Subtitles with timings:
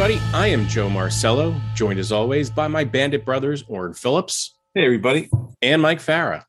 [0.00, 4.56] Hey, everybody, I am Joe Marcello, joined as always by my bandit brothers, Orrin Phillips.
[4.74, 5.28] Hey, everybody.
[5.60, 6.42] And Mike Farah.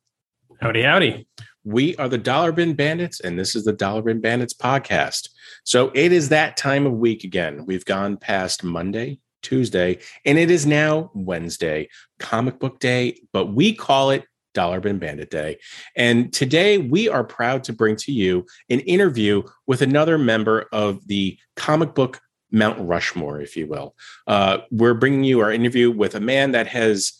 [0.62, 1.28] Howdy, howdy.
[1.66, 5.28] We are the Dollar Bin Bandits, and this is the Dollar Bin Bandits podcast.
[5.66, 7.66] So it is that time of week again.
[7.66, 13.76] We've gone past Monday, Tuesday, and it is now Wednesday, comic book day, but we
[13.76, 14.24] call it
[14.54, 15.58] Dollar Bin Bandit Day.
[15.98, 21.06] And today we are proud to bring to you an interview with another member of
[21.06, 22.22] the comic book
[22.52, 23.96] Mount Rushmore, if you will.
[24.28, 27.14] Uh, we're bringing you our interview with a man that has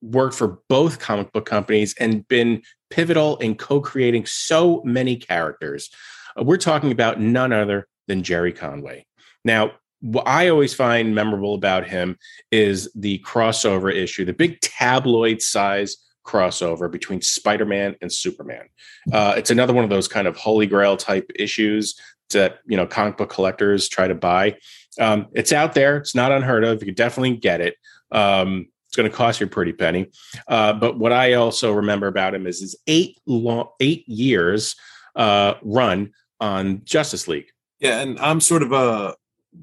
[0.00, 5.90] worked for both comic book companies and been pivotal in co-creating so many characters.
[6.38, 9.06] Uh, we're talking about none other than Gerry Conway.
[9.44, 12.18] Now, what I always find memorable about him
[12.50, 15.96] is the crossover issue, the big tabloid size
[16.26, 18.66] crossover between Spider-Man and Superman.
[19.12, 22.00] Uh, it's another one of those kind of holy grail type issues
[22.32, 24.56] that you know comic book collectors try to buy.
[25.00, 25.96] Um, it's out there.
[25.96, 26.80] It's not unheard of.
[26.80, 27.76] You can definitely get it.
[28.10, 30.10] Um, it's going to cost you a pretty penny.
[30.46, 34.76] Uh, but what I also remember about him is his eight long, eight years
[35.16, 37.46] uh, run on Justice League.
[37.80, 39.14] Yeah, and I'm sort of a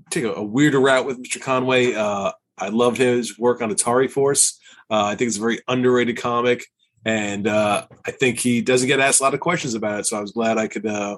[0.09, 1.39] take a, a weirder route with Mr.
[1.42, 1.94] Conway.
[1.94, 4.59] Uh, I loved his work on Atari Force.
[4.89, 6.66] Uh, I think it's a very underrated comic,
[7.06, 10.08] and uh, I think he doesn't get asked a lot of questions about it.
[10.08, 11.17] So I was glad I could uh,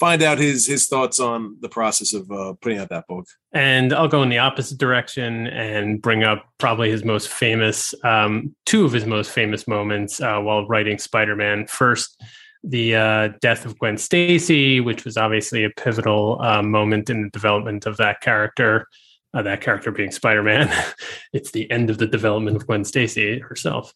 [0.00, 3.26] find out his his thoughts on the process of uh, putting out that book.
[3.52, 8.56] And I'll go in the opposite direction and bring up probably his most famous, um,
[8.64, 11.66] two of his most famous moments uh, while writing Spider Man.
[11.66, 12.20] First,
[12.64, 17.30] the uh, death of Gwen Stacy, which was obviously a pivotal uh, moment in the
[17.30, 18.86] development of that character
[19.32, 20.72] uh, that character being Spider-Man.
[21.32, 23.92] it's the end of the development of Gwen Stacy herself.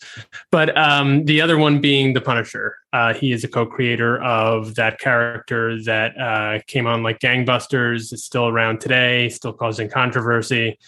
[0.51, 2.77] But um, the other one being the Punisher.
[2.93, 8.13] Uh, he is a co-creator of that character that uh, came on like gangbusters.
[8.13, 10.79] Is still around today, still causing controversy.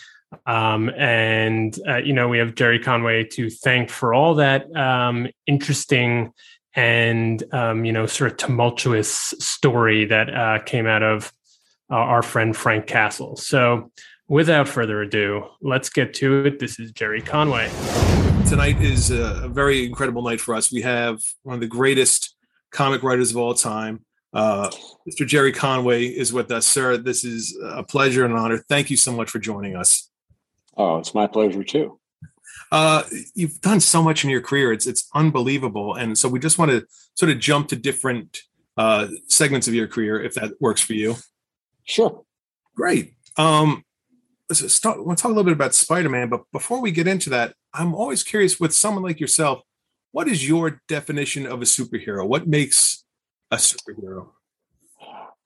[0.44, 5.28] Um, and uh, you know we have Gerry Conway to thank for all that um,
[5.46, 6.32] interesting
[6.74, 11.32] and um, you know sort of tumultuous story that uh, came out of
[11.90, 13.36] uh, our friend Frank Castle.
[13.36, 13.90] So
[14.28, 16.59] without further ado, let's get to it.
[16.59, 17.70] This is Gerry Conway.
[18.48, 20.72] Tonight is a very incredible night for us.
[20.72, 22.34] We have one of the greatest
[22.70, 24.04] comic writers of all time.
[24.32, 24.70] Uh,
[25.09, 25.26] Mr.
[25.26, 26.97] Gerry Conway is with us, sir.
[26.97, 28.59] This is a pleasure and an honor.
[28.59, 30.10] Thank you so much for joining us.
[30.76, 31.98] Oh, it's my pleasure too.
[32.70, 33.04] Uh,
[33.34, 35.94] you've done so much in your career; it's it's unbelievable.
[35.94, 36.84] And so we just want to
[37.15, 38.42] sort of jump to different
[38.76, 41.15] uh, segments of your career, if that works for you.
[41.84, 42.25] Sure.
[42.75, 43.15] Great.
[43.38, 43.85] Um, let's
[44.52, 47.94] start, we'll talk a little bit about Spider-Man, but before we get into that, I'm
[47.94, 49.62] always curious with someone like yourself,
[50.12, 52.26] what is your definition of a superhero?
[52.26, 53.04] What makes
[53.50, 54.28] a superhero?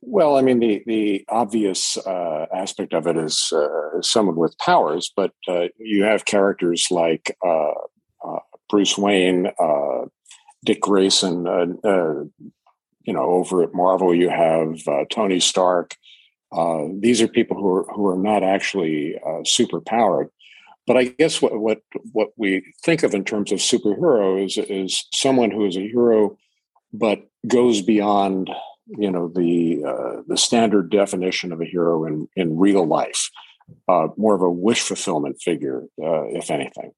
[0.03, 5.13] Well, I mean, the the obvious uh, aspect of it is uh, someone with powers,
[5.15, 7.73] but uh, you have characters like uh,
[8.25, 8.39] uh,
[8.71, 10.07] Bruce Wayne, uh,
[10.65, 11.45] Dick Grayson.
[13.05, 14.79] you know, over at Marvel, you have
[15.11, 15.97] Tony Stark,
[16.53, 20.31] uh, these are people who are who are not actually uh, super powered.
[20.87, 25.07] But I guess what what what we think of in terms of superhero is is
[25.15, 26.37] someone who is a hero,
[26.93, 28.51] but goes beyond
[28.87, 33.31] you know the uh, the standard definition of a hero in in real life.
[33.89, 36.91] Uh, more of a wish fulfillment figure, uh, if anything.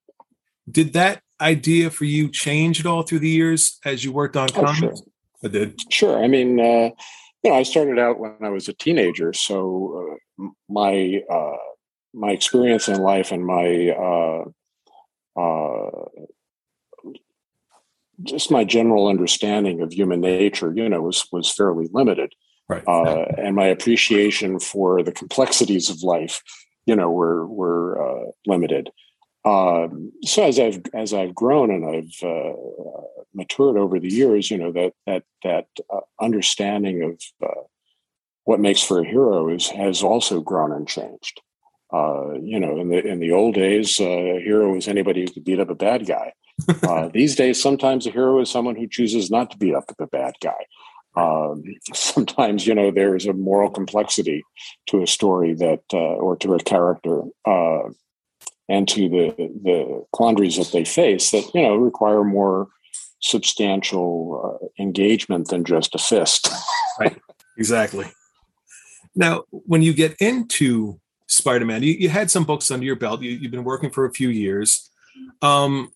[0.70, 4.48] Did that idea for you change at all through the years as you worked on
[4.56, 4.78] oh, comics?
[4.80, 5.06] Sure.
[5.44, 5.92] I did.
[5.92, 6.24] Sure.
[6.24, 6.58] I mean,
[7.42, 11.56] you know, I started out when I was a teenager, so uh, my uh,
[12.14, 16.08] my experience in life and my uh, uh,
[18.22, 22.32] just my general understanding of human nature, you know, was was fairly limited,
[22.69, 22.84] right?
[22.86, 26.42] Uh, and my appreciation for the complexities of life,
[26.86, 28.91] you know, were were uh, limited.
[29.44, 32.53] Um, so as I've as I've grown and I've uh,
[33.34, 37.62] matured over the years, you know that that that uh, understanding of uh,
[38.44, 41.41] what makes for a hero is has also grown and changed.
[41.92, 45.33] Uh, you know, in the in the old days, uh, a hero was anybody who
[45.33, 46.33] could beat up a bad guy.
[46.83, 50.06] Uh, these days, sometimes a hero is someone who chooses not to beat up the
[50.06, 50.66] bad guy.
[51.16, 54.44] Um, sometimes, you know, there is a moral complexity
[54.89, 57.22] to a story that, or to a character
[58.68, 62.68] and to the the quandaries that they face that you know require more
[63.20, 66.48] substantial uh, engagement than just a fist.
[67.00, 67.18] right.
[67.56, 68.06] Exactly.
[69.14, 73.22] Now, when you get into Spider-Man, you, you had some books under your belt.
[73.22, 74.91] You, have been working for a few years.
[75.41, 75.92] Um,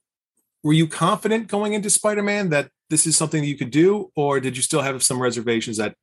[0.63, 4.41] were you confident going into Spider-Man that this is something that you could do, or
[4.41, 5.97] did you still have some reservations that?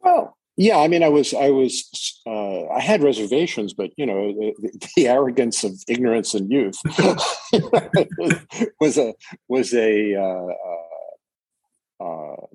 [0.00, 0.78] Well, yeah.
[0.78, 1.34] I mean, I was.
[1.34, 2.20] I was.
[2.26, 2.30] Uh,
[2.72, 6.78] I had reservations, but you know, the, the arrogance of ignorance and youth
[8.80, 9.14] was a
[9.48, 10.48] was a uh,
[12.00, 12.46] uh, uh,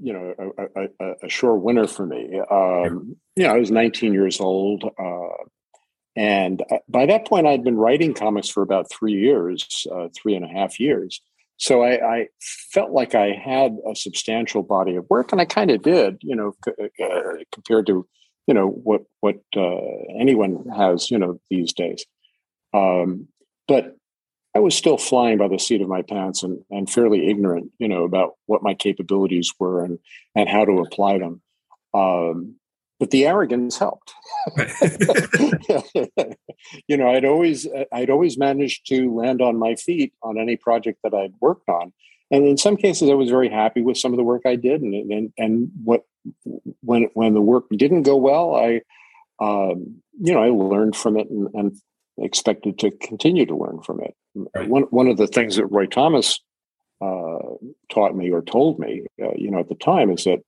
[0.00, 2.40] you know a, a, a, sure winner for me.
[2.50, 5.44] Um, you know, I was 19 years old, uh,
[6.16, 10.34] and uh, by that point, I'd been writing comics for about three years, uh, three
[10.34, 11.20] and a half years.
[11.56, 15.70] So I, I, felt like I had a substantial body of work, and I kind
[15.70, 18.08] of did, you know, c- compared to
[18.46, 19.80] you know what what uh,
[20.18, 22.04] anyone has, you know, these days.
[22.72, 23.28] Um,
[23.66, 23.96] but
[24.54, 27.88] I was still flying by the seat of my pants and, and fairly ignorant, you
[27.88, 29.98] know, about what my capabilities were and
[30.34, 31.42] and how to apply them.
[31.92, 32.56] Um,
[33.00, 34.14] but the arrogance helped.
[36.86, 41.00] you know, I'd always I'd always managed to land on my feet on any project
[41.02, 41.92] that I'd worked on,
[42.30, 44.82] and in some cases, I was very happy with some of the work I did,
[44.82, 46.04] and and and what
[46.80, 48.80] when when the work didn't go well, I
[49.40, 51.76] um, you know I learned from it and, and,
[52.16, 54.14] expected to continue to learn from it.
[54.54, 54.68] Right.
[54.68, 56.38] One one of the things that Roy Thomas
[57.00, 57.38] uh,
[57.90, 60.38] taught me or told me, uh, you know, at the time is that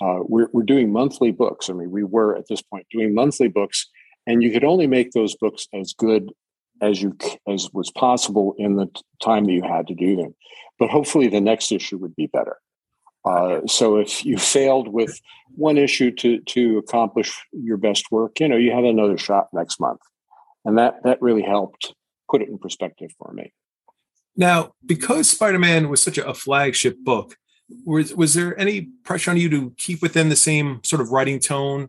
[0.00, 1.68] uh, we're, we're doing monthly books.
[1.68, 3.86] I mean, we were at this point doing monthly books,
[4.26, 6.30] and you could only make those books as good
[6.80, 7.16] as you
[7.48, 8.86] as was possible in the
[9.20, 10.34] time that you had to do them.
[10.78, 12.56] But hopefully, the next issue would be better.
[13.24, 15.20] Uh, so if you failed with
[15.56, 19.80] one issue to to accomplish your best work, you know you had another shot next
[19.80, 20.00] month,
[20.64, 21.94] and that that really helped
[22.30, 23.52] put it in perspective for me.
[24.36, 27.36] Now, because Spider-Man was such a flagship book,
[27.84, 31.40] was was there any pressure on you to keep within the same sort of writing
[31.40, 31.88] tone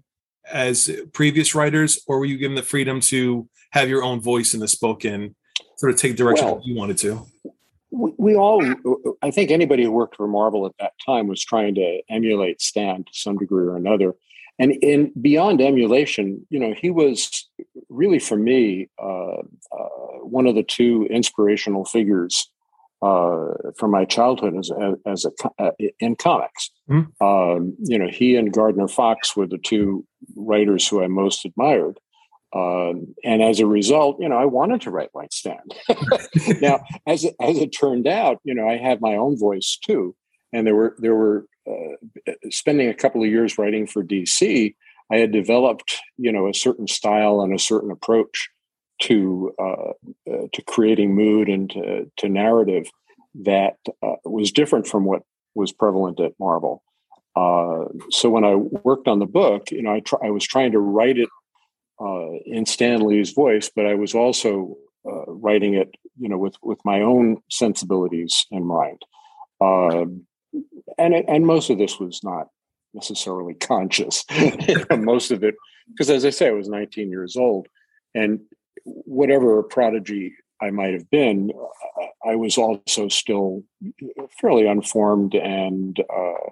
[0.51, 4.59] as previous writers, or were you given the freedom to have your own voice in
[4.59, 5.35] this book and
[5.77, 7.25] sort of take direction well, you wanted to?
[7.91, 8.63] We, we all,
[9.21, 13.03] I think, anybody who worked for Marvel at that time was trying to emulate Stan
[13.03, 14.15] to some degree or another.
[14.59, 17.47] And in beyond emulation, you know, he was
[17.87, 22.49] really for me uh, uh, one of the two inspirational figures
[23.01, 24.69] uh, from my childhood as,
[25.05, 26.69] as a, uh, in comics.
[26.89, 27.25] Mm-hmm.
[27.25, 30.05] Um, you know, he and Gardner Fox were the two
[30.35, 31.97] writers who I most admired.
[32.55, 35.59] Um, and as a result, you know, I wanted to write like Stan.
[36.61, 40.15] now, as it, as it turned out, you know, I had my own voice too,
[40.51, 44.73] and there were there were uh, spending a couple of years writing for DC.
[45.11, 48.49] I had developed, you know, a certain style and a certain approach
[49.03, 49.91] to uh,
[50.31, 52.89] uh, to creating mood and to, to narrative
[53.43, 55.21] that uh, was different from what
[55.55, 56.83] was prevalent at Marvel.
[57.35, 60.71] Uh, so when I worked on the book, you know, I, try, I was trying
[60.71, 61.29] to write it
[61.99, 66.55] uh, in Stan Lee's voice, but I was also uh, writing it, you know, with
[66.61, 69.01] with my own sensibilities in mind.
[69.61, 70.25] Um,
[70.97, 72.47] and and most of this was not
[72.93, 74.25] necessarily conscious.
[74.91, 75.55] most of it,
[75.89, 77.67] because as I say, I was 19 years old,
[78.13, 78.41] and
[78.83, 81.51] whatever prodigy I might have been,
[82.25, 83.63] I was also still
[84.39, 86.49] fairly unformed and uh,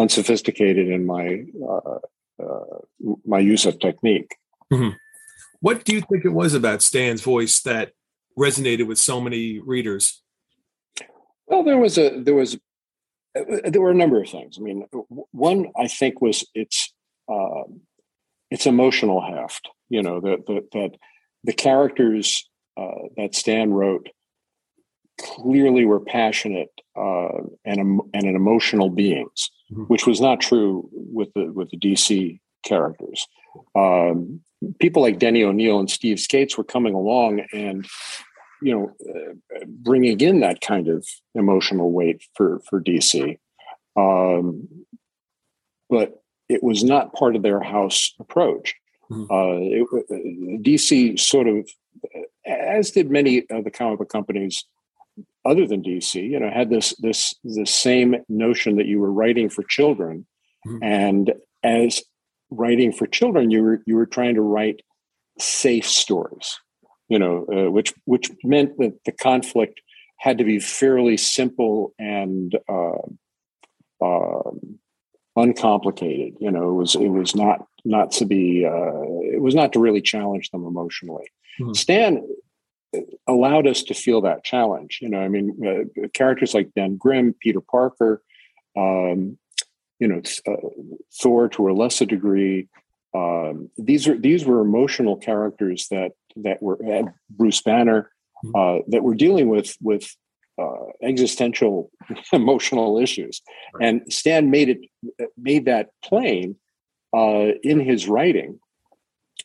[0.00, 1.98] unsophisticated in my uh,
[2.42, 2.78] uh,
[3.26, 4.36] my use of technique.
[4.72, 4.96] Mm-hmm.
[5.60, 7.92] What do you think it was about Stan's voice that
[8.38, 10.22] resonated with so many readers?
[11.46, 12.56] Well, there was a there was
[13.38, 14.56] uh, there were a number of things.
[14.58, 14.86] I mean,
[15.32, 16.92] one I think was its
[17.28, 17.64] uh,
[18.50, 19.68] its emotional heft.
[19.88, 20.96] You know that that
[21.44, 24.08] the characters uh, that Stan wrote
[25.20, 29.84] clearly were passionate uh, and and an emotional beings, mm-hmm.
[29.84, 33.26] which was not true with the with the DC characters.
[33.74, 34.40] Um,
[34.78, 37.86] people like Denny O'Neil and Steve Skeates were coming along and
[38.62, 43.38] you know uh, bringing in that kind of emotional weight for for DC,
[43.96, 44.68] um,
[45.88, 48.74] but it was not part of their house approach.
[49.10, 49.32] Mm-hmm.
[49.32, 51.68] Uh, it, DC sort of,
[52.46, 54.64] as did many of the comic book companies
[55.44, 59.48] other than DC, you know, had this this the same notion that you were writing
[59.48, 60.26] for children,
[60.66, 60.82] mm-hmm.
[60.82, 62.02] and as
[62.50, 64.80] writing for children, you were you were trying to write
[65.38, 66.58] safe stories,
[67.08, 69.80] you know, uh, which which meant that the conflict
[70.18, 72.98] had to be fairly simple and uh,
[74.02, 74.78] um,
[75.36, 76.36] uncomplicated.
[76.40, 79.02] You know, it was it was not not to be uh,
[79.34, 81.30] it was not to really challenge them emotionally.
[81.60, 81.72] Mm-hmm.
[81.74, 82.22] Stan
[83.26, 84.98] allowed us to feel that challenge.
[85.00, 88.22] You know, I mean, uh, characters like Ben Grimm, Peter Parker,
[88.76, 89.38] um,
[90.00, 90.68] you know, uh,
[91.22, 92.68] Thor to a lesser degree.
[93.14, 96.78] Um, these are these were emotional characters that that were
[97.28, 98.10] Bruce Banner
[98.44, 98.56] mm-hmm.
[98.56, 100.10] uh, that were dealing with with
[100.58, 101.90] uh, existential
[102.32, 103.42] emotional issues,
[103.74, 103.88] right.
[103.88, 106.56] and Stan made it made that plain
[107.14, 108.58] uh, in his writing.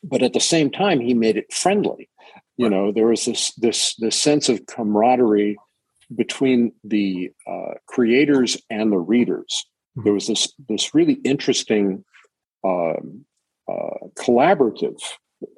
[0.04, 2.10] but at the same time, he made it friendly.
[2.58, 5.58] You know, there was this this this sense of camaraderie
[6.16, 9.66] between the uh, creators and the readers.
[9.96, 12.04] There was this this really interesting
[12.64, 13.26] um,
[13.70, 15.00] uh, collaborative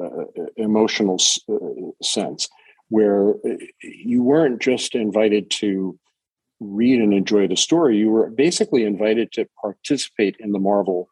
[0.03, 0.25] uh,
[0.55, 2.47] emotional uh, sense
[2.89, 5.97] where uh, you weren't just invited to
[6.59, 7.97] read and enjoy the story.
[7.97, 11.09] You were basically invited to participate in the marvel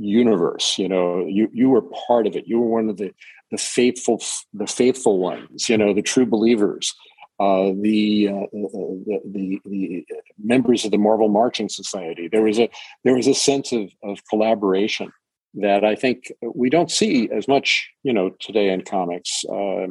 [0.00, 2.46] universe you know you you were part of it.
[2.46, 3.12] You were one of the
[3.50, 4.22] the faithful
[4.52, 6.94] the faithful ones you know the true believers
[7.40, 10.06] uh, the, uh, the, the, the
[10.42, 12.28] members of the Marvel Marching Society.
[12.28, 12.68] There was a
[13.04, 15.12] there was a sense of, of collaboration
[15.54, 19.44] that I think we don't see as much, you know, today in comics.
[19.44, 19.88] Uh,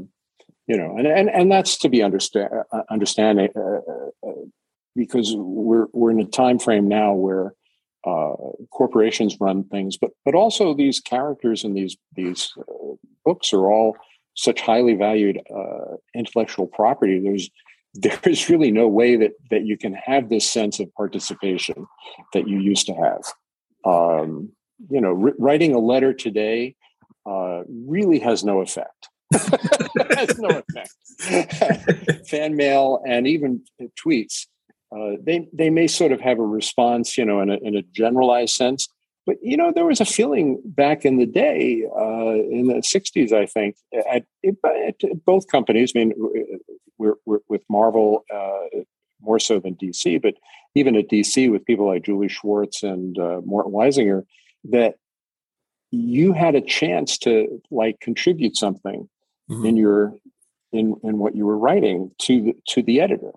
[0.68, 4.34] you know, and, and and that's to be understand uh, understanding uh, uh,
[4.96, 7.54] because we're we're in a time frame now where
[8.06, 8.34] uh,
[8.72, 12.54] corporations run things, but but also these characters in these these
[13.24, 13.96] books are all
[14.38, 15.42] such highly valued
[16.16, 17.20] intellectual property.
[17.20, 17.50] There's
[18.24, 21.88] there's really no way that that you can have this sense of participation
[22.34, 23.22] that you used to have.
[23.86, 24.50] Um,
[24.90, 26.76] you know, writing a letter today
[27.26, 29.10] uh, really has no effect.
[29.34, 32.28] has no effect.
[32.30, 33.62] Fan mail and even
[33.98, 34.46] tweets,
[34.96, 37.82] uh, they they may sort of have a response, you know, in a, in a
[37.82, 38.88] generalized sense.
[39.28, 43.34] But you know, there was a feeling back in the day, uh, in the '60s,
[43.34, 45.92] I think, at, at, both companies.
[45.94, 46.14] I mean,
[46.98, 48.80] we're, we're with Marvel uh,
[49.22, 50.36] more so than DC, but
[50.76, 54.24] even at DC with people like Julie Schwartz and uh, Morton Weisinger,
[54.64, 54.96] that
[55.92, 59.10] you had a chance to like contribute something
[59.52, 59.66] mm-hmm.
[59.66, 60.14] in your
[60.72, 63.32] in in what you were writing to the, to the editor.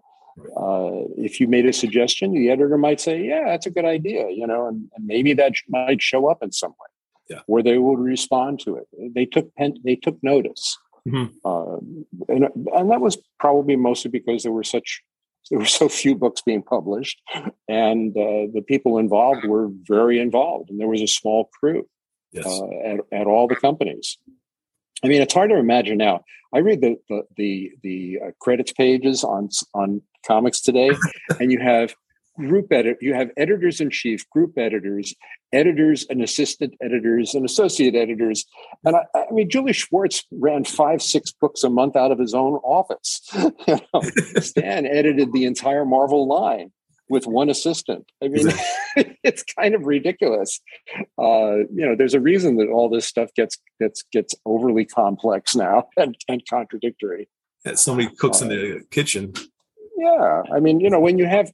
[0.56, 4.30] Uh, if you made a suggestion, the editor might say, "Yeah, that's a good idea,"
[4.30, 6.88] you know, and, and maybe that might show up in some way,
[7.28, 7.40] yeah.
[7.46, 8.86] where they would respond to it.
[9.14, 10.78] They took pen, they took notice,
[11.08, 11.26] mm-hmm.
[11.44, 11.76] uh,
[12.28, 15.02] and and that was probably mostly because there were such
[15.50, 17.20] there were so few books being published,
[17.68, 21.86] and uh, the people involved were very involved, and there was a small crew
[22.32, 22.46] yes.
[22.46, 24.18] uh, at, at all the companies.
[25.04, 26.24] I mean, it's hard to imagine now.
[26.54, 30.90] I read the the the, the uh, credits pages on on comics today,
[31.40, 31.94] and you have
[32.36, 35.14] group edit you have editors in chief group editors
[35.52, 38.46] editors and assistant editors and associate editors.
[38.84, 42.34] And I, I, mean julie schwartz ran five six books a month out of his
[42.34, 43.20] own office.
[43.66, 44.00] You know,
[44.40, 46.72] stan edited the entire marvel line
[47.10, 48.10] with one assistant.
[48.22, 48.48] I mean
[49.22, 50.60] it's kind of ridiculous.
[51.18, 55.54] Uh, you know there's a reason that all this stuff gets gets gets overly complex
[55.54, 57.28] now and, and contradictory.
[57.66, 59.34] Yeah, so many cooks uh, in the kitchen.
[59.98, 61.52] yeah, I mean, you know, when you have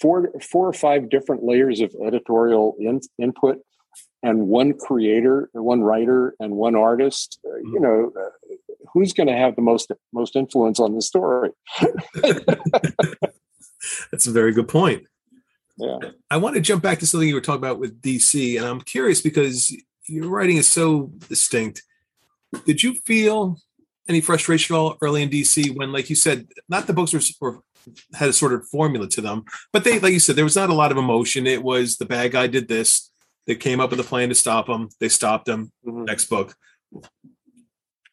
[0.00, 3.60] four four or five different layers of editorial in, input
[4.22, 7.82] and one creator, one writer, and one artist, uh, you mm-hmm.
[7.82, 8.54] know, uh,
[8.92, 11.50] who's going to have the most most influence on the story?
[14.10, 15.06] That's a very good point.
[15.78, 15.98] Yeah,
[16.30, 18.80] I want to jump back to something you were talking about with DC, and I'm
[18.80, 19.76] curious because
[20.06, 21.82] your writing is so distinct.
[22.64, 23.58] Did you feel
[24.08, 27.20] any frustration at all early in DC when, like you said, not the books were,
[27.40, 27.60] were
[28.14, 30.70] had a sort of formula to them, but they, like you said, there was not
[30.70, 31.46] a lot of emotion.
[31.46, 33.10] It was the bad guy did this.
[33.46, 34.88] They came up with a plan to stop him.
[34.98, 35.72] They stopped him.
[35.86, 36.04] Mm-hmm.
[36.04, 36.54] Next book.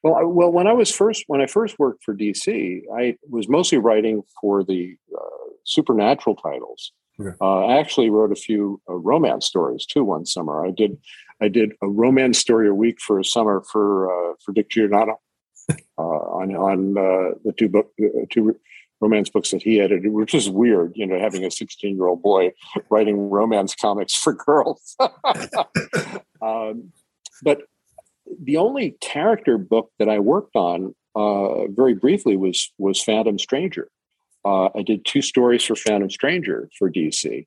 [0.03, 3.47] Well, I, well, when I was first when I first worked for DC, I was
[3.47, 6.91] mostly writing for the uh, supernatural titles.
[7.19, 7.35] Okay.
[7.39, 10.03] Uh, I actually wrote a few uh, romance stories too.
[10.03, 10.97] One summer, I did
[11.41, 15.19] I did a romance story a week for a summer for uh, for Dick Giordano
[15.97, 18.55] uh, on on uh, the two book uh, two
[19.03, 22.23] romance books that he edited, which is weird, you know, having a 16 year old
[22.23, 22.53] boy
[22.89, 24.95] writing romance comics for girls.
[26.41, 26.91] um,
[27.43, 27.63] but
[28.41, 33.89] the only character book that I worked on uh, very briefly was was Phantom Stranger.
[34.45, 37.45] Uh, I did two stories for Phantom Stranger for DC,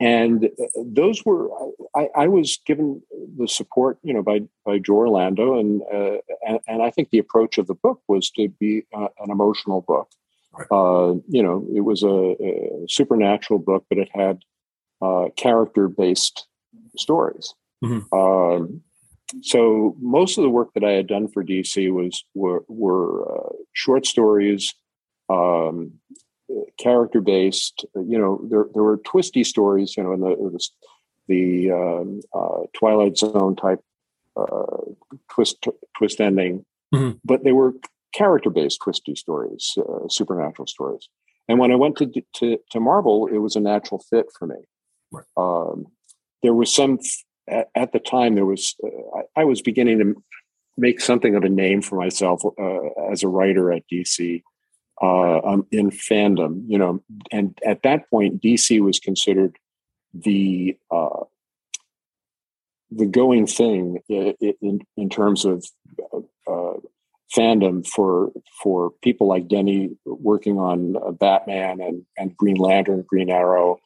[0.00, 1.50] and uh, those were
[1.94, 3.02] I, I, was given
[3.36, 7.18] the support you know by by Joe Orlando and, uh, and, and I think the
[7.18, 10.08] approach of the book was to be uh, an emotional book.
[10.70, 14.42] Uh, you know, it was a, a, supernatural book, but it had
[15.00, 16.46] uh, character based
[16.96, 17.54] stories.
[17.84, 18.18] Mm-hmm.
[18.18, 18.82] Um,
[19.42, 23.52] so most of the work that I had done for DC was were, were uh,
[23.72, 24.74] short stories.
[25.28, 25.92] Um,
[26.78, 27.84] character based.
[27.94, 29.96] You know, there there were twisty stories.
[29.96, 30.68] You know, in the
[31.28, 33.80] the um, uh, Twilight Zone type
[34.36, 34.76] uh,
[35.30, 36.64] twist twist ending,
[36.94, 37.18] mm-hmm.
[37.24, 37.74] but they were
[38.14, 41.08] character based twisty stories, uh, supernatural stories.
[41.48, 44.56] And when I went to, to, to Marvel, it was a natural fit for me.
[45.10, 45.24] Right.
[45.36, 45.86] Um,
[46.42, 46.98] there was some
[47.48, 48.34] at, at, the time.
[48.34, 50.22] There was uh, I, I, was beginning to
[50.76, 54.42] make something of a name for myself uh, as a writer at DC.
[55.00, 57.00] Uh, um, in fandom, you know,
[57.30, 59.56] and at that point, DC was considered
[60.12, 61.22] the uh,
[62.90, 65.64] the going thing in, in, terms of
[66.48, 66.72] uh,
[67.34, 73.30] fandom for for people like Denny working on uh, Batman and, and Green Lantern, Green
[73.30, 73.78] Arrow,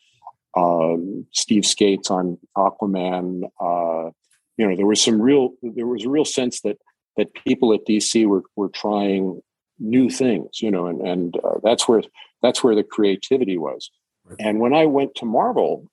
[0.57, 3.43] um, Steve Skeates on Aquaman.
[3.61, 4.11] Uh,
[4.57, 6.79] you know, there was some real there was a real sense that
[7.17, 9.43] that people at DC were were trying
[9.79, 10.61] new things.
[10.61, 12.03] You know, and and uh, that's where
[12.43, 13.91] that's where the creativity was.
[14.39, 15.91] And when I went to Marvel,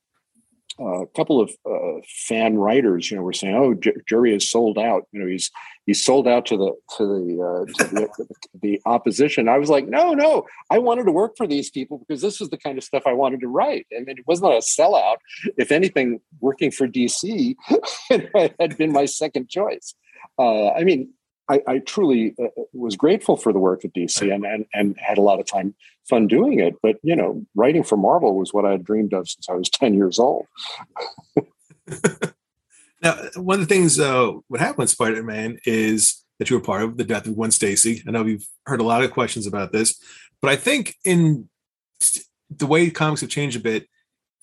[0.80, 4.78] a couple of uh, fan writers, you know, were saying, "Oh, J- Gerry is sold
[4.78, 5.52] out." You know, he's
[5.86, 8.28] he's sold out to the to the uh, to the,
[8.62, 9.50] the, opposition.
[9.50, 12.50] I was like, "No, no, I wanted to work for these people because this is
[12.50, 15.18] the kind of stuff I wanted to write, and it was not a sellout.
[15.58, 17.56] If anything, working for DC
[18.60, 19.96] had been my second choice.
[20.38, 21.10] Uh, I mean,
[21.50, 25.18] I, I truly uh, was grateful for the work at DC and, and and had
[25.18, 25.74] a lot of time
[26.08, 26.76] fun doing it.
[26.82, 29.70] But you know, writing for Marvel was what I had dreamed of since I was
[29.70, 30.46] ten years old.
[33.02, 36.64] now, one of the things uh, what happened with Spider Man is that you were
[36.64, 38.04] part of the death of Gwen Stacy.
[38.08, 40.00] I know we've heard a lot of questions about this,
[40.42, 41.50] but I think in
[42.50, 43.88] the way comics have changed a bit,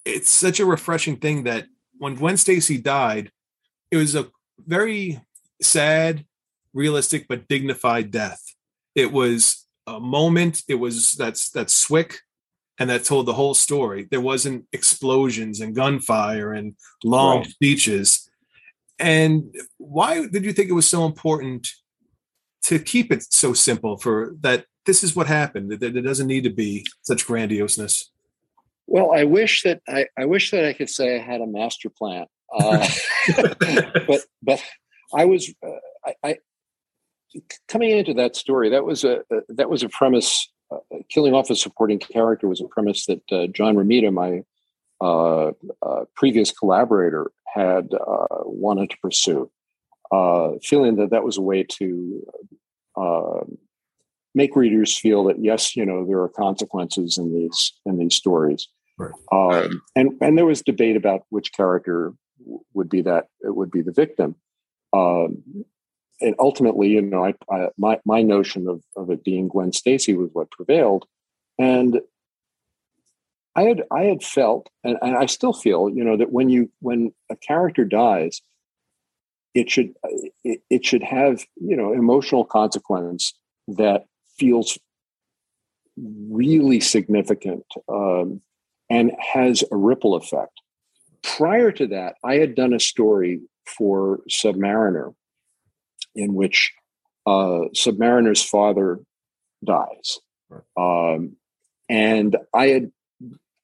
[0.04, 1.66] it's such a refreshing thing that
[1.98, 3.30] when Gwen Stacy died,
[3.90, 5.20] it was a very
[5.62, 6.24] sad
[6.76, 8.42] realistic but dignified death.
[8.94, 10.62] It was a moment.
[10.68, 12.18] It was that's that's Swick,
[12.78, 14.06] and that told the whole story.
[14.10, 17.46] There wasn't explosions and gunfire and long right.
[17.46, 18.30] speeches.
[18.98, 21.68] And why did you think it was so important
[22.62, 24.66] to keep it so simple for that?
[24.84, 25.72] This is what happened.
[25.72, 28.04] That it doesn't need to be such grandioseness.
[28.86, 31.90] Well, I wish that I, I wish that I could say I had a master
[31.90, 32.88] plan, uh,
[34.06, 34.62] but but
[35.12, 35.70] I was uh,
[36.06, 36.36] I, I
[37.68, 40.50] coming into that story, that was a, a that was a premise.
[40.68, 44.42] Uh, killing off a supporting character was a premise that uh, John Romita, my
[45.00, 49.50] uh, uh previous collaborator, had uh, wanted to pursue,
[50.10, 52.22] uh, feeling that that was a way to
[54.34, 58.68] make readers feel that yes, you know, there are consequences in these in these stories.
[58.98, 59.12] Right.
[59.32, 62.12] Um, and and there was debate about which character
[62.74, 64.36] would be that it would be the victim.
[64.92, 65.42] Um,
[66.20, 70.14] and ultimately, you know, I, I, my my notion of of it being Gwen Stacy
[70.14, 71.06] was what prevailed,
[71.58, 72.00] and
[73.54, 76.70] I had I had felt, and, and I still feel, you know, that when you
[76.80, 78.40] when a character dies,
[79.54, 79.94] it should
[80.44, 83.34] it, it should have you know emotional consequence
[83.68, 84.04] that
[84.38, 84.78] feels
[85.96, 88.40] really significant um,
[88.90, 90.60] and has a ripple effect.
[91.22, 95.14] Prior to that, I had done a story for Submariner
[96.16, 96.72] in which
[97.26, 99.00] uh, Submariner's father
[99.64, 100.18] dies.
[100.76, 101.36] Um,
[101.88, 102.92] and I had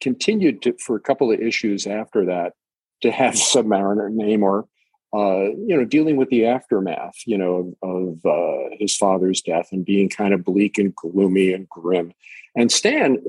[0.01, 2.55] continued to, for a couple of issues after that,
[3.03, 4.67] to have Submariner Namor,
[5.15, 9.69] uh, you know, dealing with the aftermath, you know, of, of uh, his father's death
[9.71, 12.13] and being kind of bleak and gloomy and grim.
[12.57, 13.23] And Stan,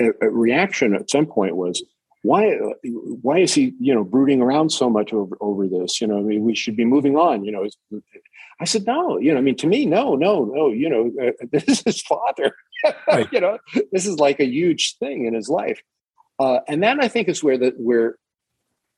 [0.00, 1.82] a, a reaction at some point was,
[2.22, 6.00] why why is he you know brooding around so much over over this?
[6.00, 7.66] You know i mean we should be moving on you know
[8.60, 11.32] i said no you know i mean to me no no no you know uh,
[11.52, 12.54] this is his father
[13.08, 13.28] right.
[13.32, 13.58] you know
[13.90, 15.82] this is like a huge thing in his life.
[16.38, 18.16] Uh, and that i think is where the where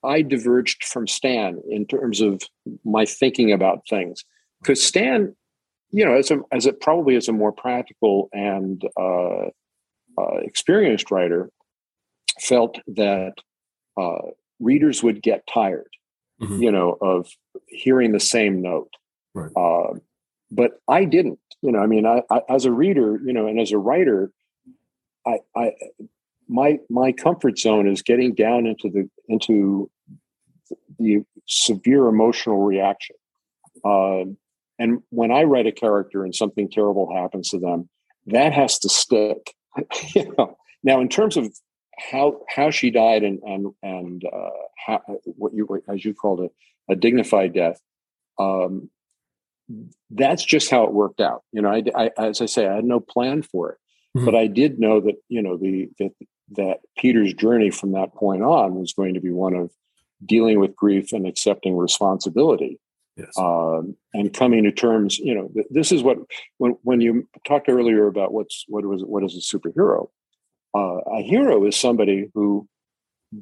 [0.02, 2.42] i diverged from stan in terms of
[2.84, 4.24] my thinking about things.
[4.60, 5.34] Because stan
[5.90, 9.48] you know as a as a probably as a more practical and uh,
[10.18, 11.50] uh experienced writer
[12.40, 13.34] felt that
[14.00, 15.88] uh, readers would get tired,
[16.40, 16.62] mm-hmm.
[16.62, 17.28] you know, of
[17.66, 18.90] hearing the same note.
[19.34, 19.50] Right.
[19.56, 19.98] Uh,
[20.50, 23.58] but I didn't, you know, I mean, I, I, as a reader, you know, and
[23.58, 24.30] as a writer,
[25.26, 25.72] I, I,
[26.48, 29.90] my, my comfort zone is getting down into the, into
[30.98, 33.16] the severe emotional reaction.
[33.84, 34.24] Uh,
[34.78, 37.88] and when I write a character and something terrible happens to them,
[38.26, 39.54] that has to stick.
[40.14, 40.56] you know?
[40.82, 41.52] Now, in terms of
[41.98, 44.50] how how she died and and and uh,
[44.86, 46.52] how, what you as you called it
[46.88, 47.80] a dignified death.
[48.38, 48.90] Um,
[50.10, 51.42] that's just how it worked out.
[51.52, 53.78] You know, I, I, as I say, I had no plan for it,
[54.16, 54.26] mm-hmm.
[54.26, 56.12] but I did know that you know the that
[56.56, 59.70] that Peter's journey from that point on was going to be one of
[60.24, 62.78] dealing with grief and accepting responsibility.
[63.16, 63.32] Yes.
[63.38, 66.18] Um, and coming to terms, you know, this is what
[66.58, 70.08] when when you talked earlier about what's what was what is a superhero
[70.74, 72.66] uh, a hero is somebody who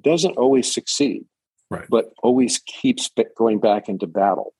[0.00, 1.24] doesn't always succeed,
[1.70, 1.86] right.
[1.88, 4.54] but always keeps going back into battle.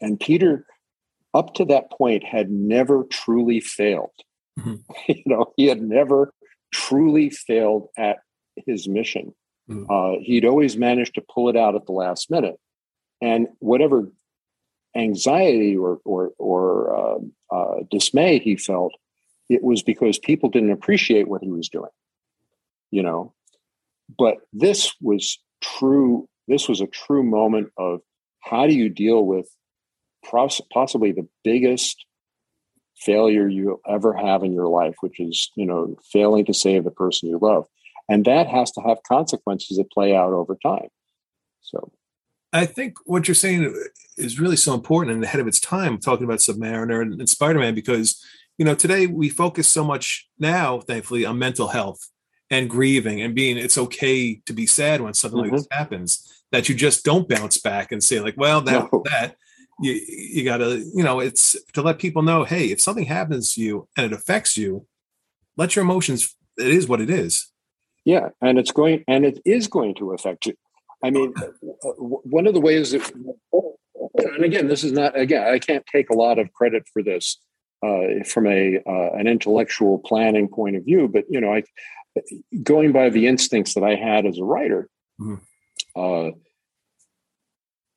[0.00, 0.66] And Peter
[1.34, 4.10] up to that point had never truly failed.
[4.58, 4.82] Mhm.
[5.08, 6.32] you know, he had never
[6.72, 8.18] truly failed at
[8.66, 9.34] his mission.
[9.68, 9.86] Mhm.
[9.90, 12.58] Uh, he'd always managed to pull it out at the last minute,
[13.20, 14.10] and whatever
[14.96, 18.92] anxiety or or or um uh, dismay he felt,
[19.48, 21.90] it was because people didn't appreciate what he was doing.
[22.90, 23.34] You know,
[24.18, 26.28] but this was true.
[26.48, 28.00] This was a true moment of
[28.40, 29.48] how do you deal with
[30.72, 32.04] possibly the biggest
[32.96, 36.90] failure you'll ever have in your life, which is you know failing to save the
[36.90, 37.66] person you love,
[38.08, 40.88] and that has to have consequences that play out over time.
[41.60, 41.92] So
[42.52, 43.74] I think what you're saying
[44.16, 47.58] is really so important and ahead of its time, talking about Submariner and, and Spider
[47.58, 48.24] Man, because
[48.58, 52.08] you know today we focus so much now, thankfully, on mental health
[52.50, 56.32] and grieving and being it's okay to be sad when something like this happens.
[56.52, 59.02] That you just don't bounce back and say like, well, that No.
[59.10, 59.36] that
[59.80, 63.60] you you gotta you know it's to let people know, hey, if something happens to
[63.60, 64.86] you and it affects you,
[65.56, 66.34] let your emotions.
[66.58, 67.50] It is what it is.
[68.04, 70.54] Yeah, and it's going and it is going to affect you.
[71.04, 73.12] I mean, uh, one of the ways that,
[74.14, 77.38] and again, this is not again, I can't take a lot of credit for this
[77.82, 81.62] uh, from a uh, an intellectual planning point of view, but you know, I
[82.62, 84.88] going by the instincts that I had as a writer.
[85.20, 85.40] Mhm.
[85.94, 86.30] Uh,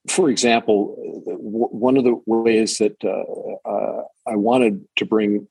[0.07, 5.47] for example, w- one of the ways that uh, uh, I wanted to bring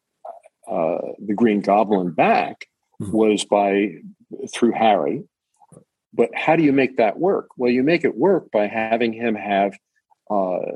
[0.67, 2.67] uh, the Green Goblin back
[3.01, 3.13] Mhm.
[3.13, 3.95] was by
[4.53, 5.25] through Harry.
[6.13, 7.49] But how do you make that work?
[7.57, 9.79] Well, you make it work by having him have
[10.31, 10.73] uh,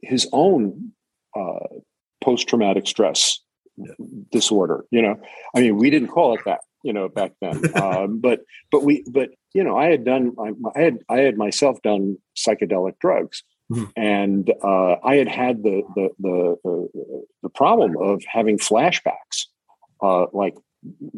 [0.00, 0.92] his own
[1.34, 1.66] uh,
[2.26, 3.20] post-traumatic stress
[3.78, 3.94] Yeah.
[4.36, 4.78] disorder.
[4.94, 5.14] You know,
[5.54, 7.56] I mean, we didn't call it that, you know, back then.
[7.86, 8.38] um, but
[8.72, 12.02] but we but you know, I had done I, I had I had myself done
[12.44, 13.36] psychedelic drugs,
[13.72, 13.88] Mhm.
[13.96, 16.78] and uh, I had had the the the the,
[17.44, 19.36] the problem of having flashbacks,
[20.08, 20.54] uh, like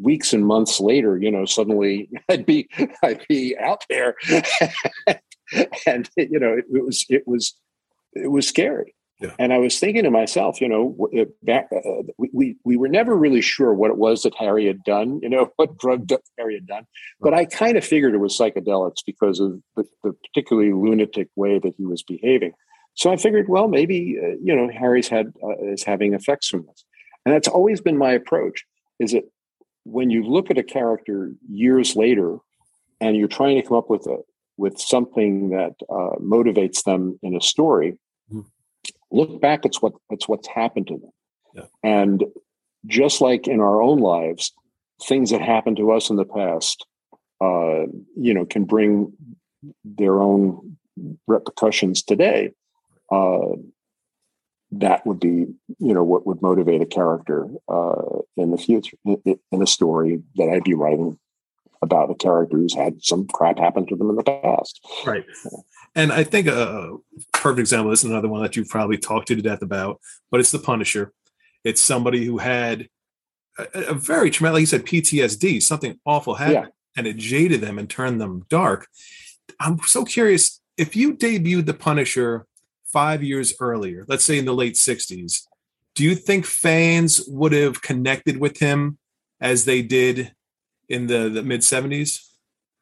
[0.09, 2.61] weeks and months later, you know, suddenly I'd be
[3.07, 4.15] I'd be out there,
[5.87, 7.55] and you know, it, it was it was
[8.15, 8.95] it was scary.
[9.21, 9.35] Yeah.
[9.39, 12.89] And I was thinking to myself, you know, uh, back, uh, we, we we were
[12.89, 16.55] never really sure what it was that Harry had done, you know, what drug Harry
[16.55, 16.85] had done.
[17.21, 21.59] But I kind of figured it was psychedelics because of the, the particularly lunatic way
[21.59, 22.53] that he was behaving.
[22.95, 26.67] So I figured, well, maybe uh, you know, Harry's had uh, is having effects from
[26.67, 26.85] this,
[27.27, 28.65] and that's always been my approach.
[29.01, 29.25] Is that
[29.85, 32.39] when you look at a character years later,
[33.01, 34.19] and you're trying to come up with a
[34.59, 37.97] with something that uh, motivates them in a story.
[39.11, 41.13] Look back at what it's what's happened to them,
[41.55, 41.67] Yeah.
[41.83, 42.25] and
[42.87, 44.53] just like in our own lives,
[45.03, 46.87] things that happened to us in the past,
[47.41, 49.13] uh, you know, can bring
[49.85, 50.77] their own
[51.27, 52.53] repercussions today.
[53.11, 53.57] Uh,
[54.71, 55.47] that would be,
[55.79, 60.23] you know, what would motivate a character uh, in the future in, in a story
[60.37, 61.19] that I'd be writing
[61.81, 64.85] about a character who's had some crap happen to them in the past.
[65.07, 65.25] Right.
[65.99, 66.97] And I think a
[67.33, 70.39] perfect example this is another one that you've probably talked to to death about, but
[70.39, 71.13] it's the Punisher.
[71.65, 72.89] It's somebody who had
[73.59, 76.97] a, a very traumatic, like you said, PTSD, something awful happened, Yeah.
[76.97, 78.87] and it jaded them and turned them dark.
[79.59, 82.47] I'm so curious if you debuted the Punisher
[82.93, 85.49] five years earlier, let's say in the late 60s,
[85.97, 88.99] do you think fans would have connected with him
[89.41, 90.33] as they did
[90.89, 92.21] in the, the mid 70s?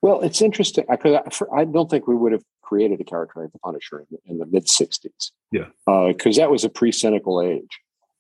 [0.03, 3.53] Well, it's interesting because I, I don't think we would have created a character like
[3.53, 5.31] the Punisher in, the- in the mid '60s.
[5.53, 5.69] Yeah.
[6.13, 7.75] because that was a pre-cynical age.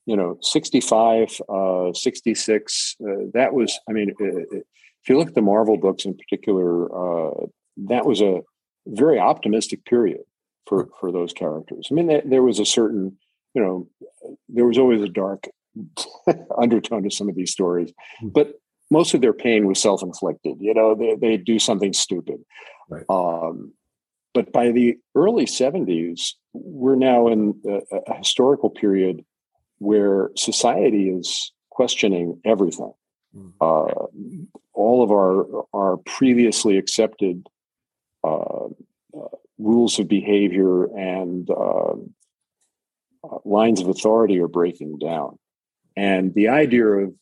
[0.06, 2.96] You know, 65, uh, 66.
[3.02, 4.58] Uh, that was, I mean, uh,
[5.02, 6.70] if you look at the Marvel books in particular,
[7.02, 7.46] uh,
[7.88, 8.42] that was a
[8.86, 10.20] very optimistic period
[10.68, 11.88] for for those characters.
[11.90, 13.18] I mean, there, there was a certain,
[13.54, 13.88] you know,
[14.48, 15.48] there was always a dark
[16.58, 18.28] undertone to some of these stories, Hmm.
[18.28, 18.54] but
[18.92, 20.56] most of their pain was self-inflicted.
[20.60, 22.38] You know, they they do something stupid.
[22.88, 23.04] Right.
[23.10, 23.72] Um,
[24.36, 27.80] but by the early 70s, we're now in a,
[28.12, 29.24] a historical period
[29.78, 32.92] where society is questioning everything.
[33.34, 33.52] Mhm.
[33.62, 34.08] Uh,
[34.74, 37.46] all of our our previously accepted
[38.22, 38.66] uh,
[39.18, 42.14] uh, rules of behavior and um,
[43.24, 45.38] uh, lines of authority are breaking down,
[45.96, 47.14] and the idea of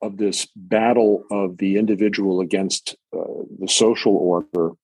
[0.00, 4.76] of this battle of the individual against uh, the social order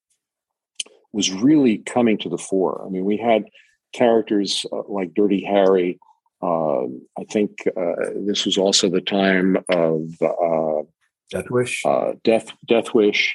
[1.12, 2.84] was really coming to the fore.
[2.84, 3.44] I mean, we had
[3.92, 5.98] characters uh, like Dirty Harry.
[6.42, 10.82] Um I think uh, this was also the time of uh,
[11.30, 11.82] Death Wish.
[11.84, 13.34] uh, Death Death Wish.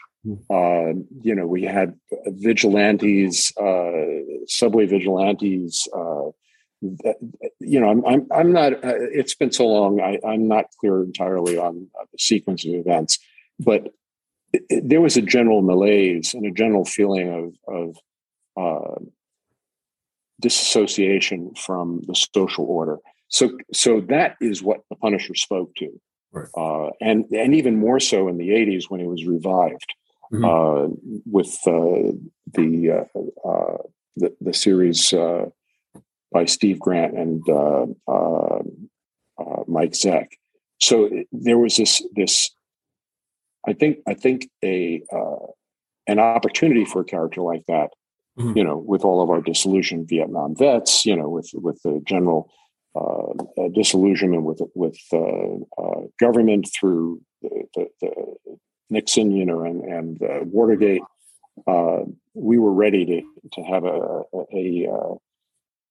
[0.52, 1.96] Uh, you know, we had
[2.28, 3.92] vigilantes, uh,
[4.46, 6.30] subway vigilantes, uh,
[7.60, 11.02] you know, I'm, I'm, I'm not, uh, it's been so long, I, I'm not clear
[11.04, 13.18] entirely on uh, the sequence of events,
[13.60, 13.92] but
[14.70, 17.96] there was a general malaise and a general feeling of, of
[18.58, 19.00] uh,
[20.40, 22.98] disassociation from the social order.
[23.30, 26.02] So, so that is what the Punisher spoke to,
[26.34, 26.48] right.
[26.58, 29.94] uh, and and even more so in the '80s when he was revived
[30.34, 30.44] mm-hmm.
[30.44, 30.90] uh,
[31.26, 32.12] with uh,
[32.54, 33.08] the,
[33.46, 33.78] uh,
[34.18, 35.14] the, the series
[36.32, 38.60] by Steve Grant and uh, uh,
[39.38, 40.28] uh, Mike Zeck.
[40.80, 42.52] So there was this this.
[43.68, 45.48] I think I think a uh,
[46.08, 47.92] an opportunity for a character like that,
[48.38, 48.58] mm-hmm.
[48.58, 52.52] you know, with all of our disillusioned Vietnam vets, you know, with with the general
[52.96, 53.34] uh,
[53.74, 58.36] disillusionment with with uh, government through the, the, the,
[58.90, 60.18] Nixon, you know, and and
[60.52, 61.04] Watergate.
[62.34, 63.22] we were ready to
[63.54, 65.18] to have a, a, a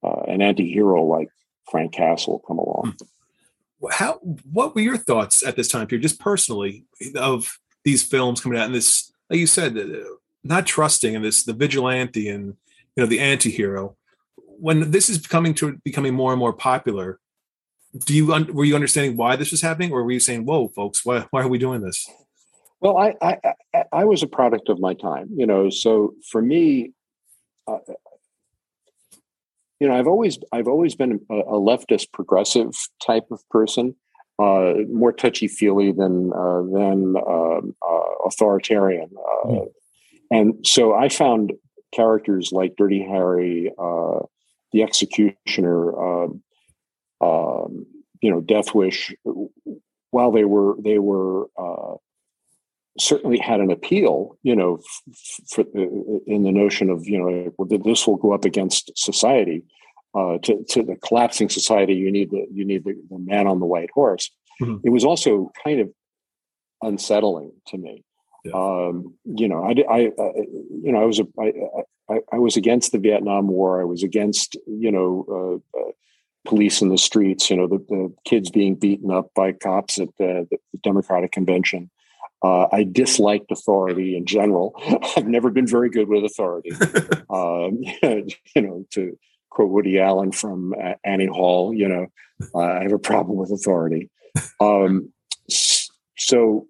[0.03, 1.29] uh, an anti-hero like
[1.71, 2.97] Frank Castle come along.
[3.91, 4.15] How
[4.51, 6.85] what were your thoughts at this time period, just personally,
[7.17, 9.79] of these films coming out and this, like you said,
[10.45, 12.57] not trusting in this the vigilante and
[12.97, 13.97] you know the anti-hero?
[14.37, 17.19] When this is coming to becoming more and more popular
[17.99, 21.05] do you were you understanding why this was happening or were you saying whoa folks
[21.05, 22.09] why, why are we doing this?
[22.81, 26.93] Well I, I i was a product of my time you know so for me
[27.67, 27.79] uh,
[29.81, 32.73] you know, I've always I've always been a, a leftist progressive
[33.05, 33.97] type of person,
[34.39, 39.11] uh, more touchy feely than uh, than um, uh, authoritarian,
[39.47, 39.69] mm.
[40.31, 41.55] and so I found
[41.93, 44.21] characters like Dirty Harry, uh,
[44.73, 46.43] the Executioner, um,
[47.23, 47.87] um,
[48.21, 49.15] you know, Death Wish,
[50.11, 51.95] while they were they were uh,
[53.01, 54.81] certainly had an appeal, you know,
[55.49, 55.65] for,
[56.27, 59.63] in the notion of you know this will go up against society.
[60.13, 63.61] Uh, to, to the collapsing society, you need the you need the, the man on
[63.61, 64.31] the white horse.
[64.61, 64.79] Mm-hmm.
[64.85, 65.91] It was also kind of
[66.83, 68.05] unsettling to me.
[68.45, 68.53] Yeah.
[68.55, 70.33] Um, you know, I, I, uh,
[70.83, 71.53] you know, I was a, I,
[72.09, 73.81] I, I, was against the Vietnam War.
[73.81, 75.91] I was against, you know, uh, uh,
[76.47, 77.51] police in the streets.
[77.51, 81.91] You know, the, the, kids being beaten up by cops at the, the Democratic Convention.
[82.43, 84.75] Uh, I disliked authority in general.
[85.17, 86.71] I've never been very good with authority.
[87.31, 87.81] um,
[88.55, 89.19] you know, to
[89.51, 92.07] quote Woody Allen from uh, Annie Hall, you know,
[92.55, 94.09] uh, I have a problem with authority.
[94.61, 95.13] Um,
[96.17, 96.67] so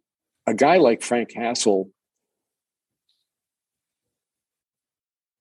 [0.47, 1.91] a guy like Frank Castle,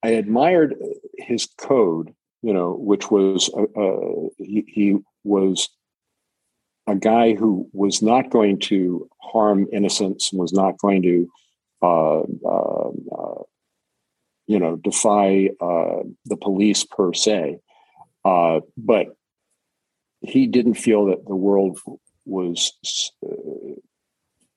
[0.03, 0.75] I admired
[1.17, 5.69] his code, you know, which was uh, uh, he, he was
[6.89, 11.29] a guy who was not going to harm innocents and was not going to,
[11.83, 13.43] uh, uh, uh,
[14.47, 17.59] you know, defy uh, the police per se.
[18.25, 19.15] Uh, but
[20.21, 21.79] he didn't feel that the world
[22.25, 22.73] was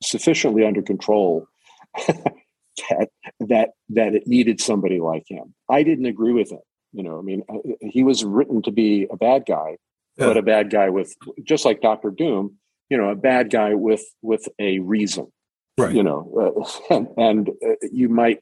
[0.01, 1.47] sufficiently under control
[2.07, 5.53] that that that it needed somebody like him.
[5.69, 6.59] I didn't agree with him.
[6.91, 7.43] You know, I mean,
[7.81, 9.77] he was written to be a bad guy,
[10.17, 10.27] yeah.
[10.27, 12.57] but a bad guy with just like Doctor Doom,
[12.89, 15.31] you know, a bad guy with with a reason.
[15.77, 15.95] Right.
[15.95, 18.39] You know, uh, and, and uh, you might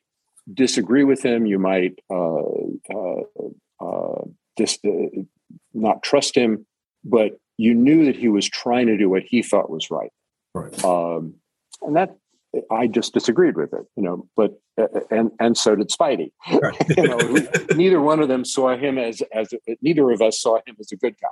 [0.53, 1.45] disagree with him.
[1.45, 2.41] You might uh,
[2.93, 3.21] uh,
[3.79, 4.23] uh
[4.57, 5.21] dis- uh,
[5.73, 6.65] not trust him,
[7.03, 10.11] but you knew that he was trying to do what he thought was right.
[10.53, 10.83] Right.
[10.83, 11.35] Um,
[11.81, 12.15] and that
[12.69, 14.27] I just disagreed with it, you know.
[14.35, 16.31] But uh, and and so did Spidey.
[16.51, 16.75] Right.
[16.97, 20.75] you know, neither one of them saw him as as neither of us saw him
[20.79, 21.27] as a good guy.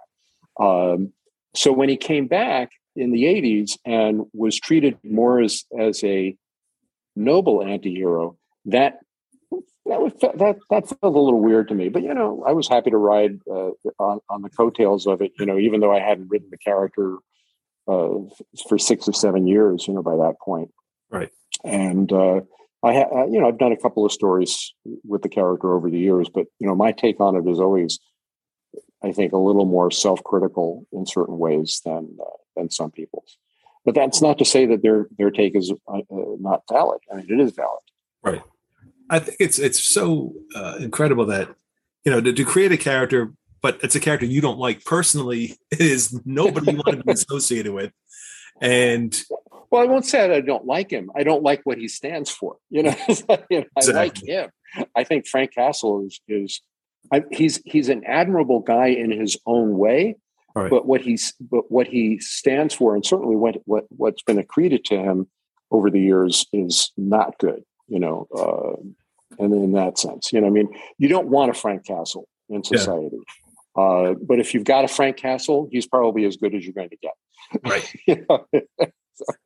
[0.60, 1.14] Um,
[1.56, 6.36] so when he came back in the 80s and was treated more as, as a
[7.16, 9.00] noble anti-hero, that
[9.86, 11.90] that was that that felt a little weird to me.
[11.90, 15.32] But you know, I was happy to ride uh, on, on the coattails of it.
[15.40, 17.18] You know, even though I hadn't written the character
[17.88, 18.20] uh,
[18.68, 20.70] for six or seven years, you know, by that point.
[21.10, 21.30] Right.
[21.64, 22.42] And uh,
[22.84, 25.98] I, ha- you know, I've done a couple of stories with the character over the
[25.98, 28.00] years, but you know, my take on it is always
[29.04, 33.38] I think, a little more self-critical in certain ways than uh, than some people's.
[33.86, 37.00] But that's not to say that their their take is uh, uh, not valid.
[37.12, 37.82] I mean, it is valid.
[38.24, 38.42] Right.
[39.10, 41.50] I think it's it's so uh, incredible that
[42.04, 45.58] you know to, to, create a character, but it's a character you don't like personally.
[45.72, 47.92] Is nobody you want to be associated with,
[48.62, 49.20] and
[49.72, 51.12] well, I won't say that I don't like him.
[51.16, 52.58] I don't like what he stands for.
[52.70, 52.96] You know,
[53.50, 53.88] you know exactly.
[53.88, 54.50] I like him.
[54.96, 56.62] I think Frank Castle is is
[57.12, 60.16] I, he's he's an admirable guy in his own way,
[60.56, 60.70] right.
[60.70, 64.84] but what he's but what he stands for, and certainly what what what's been accreted
[64.86, 65.28] to him
[65.72, 67.64] over the years is not good.
[67.88, 71.54] You know, uh, and in that sense, you know, I mean, you don't want a
[71.54, 73.18] Frank Castle in society.
[73.18, 73.34] Yeah.
[73.76, 76.90] Uh, but if you've got a Frank Castle, he's probably as good as you're going
[76.90, 77.14] to get.
[77.64, 77.96] Right.
[78.08, 78.46] You know?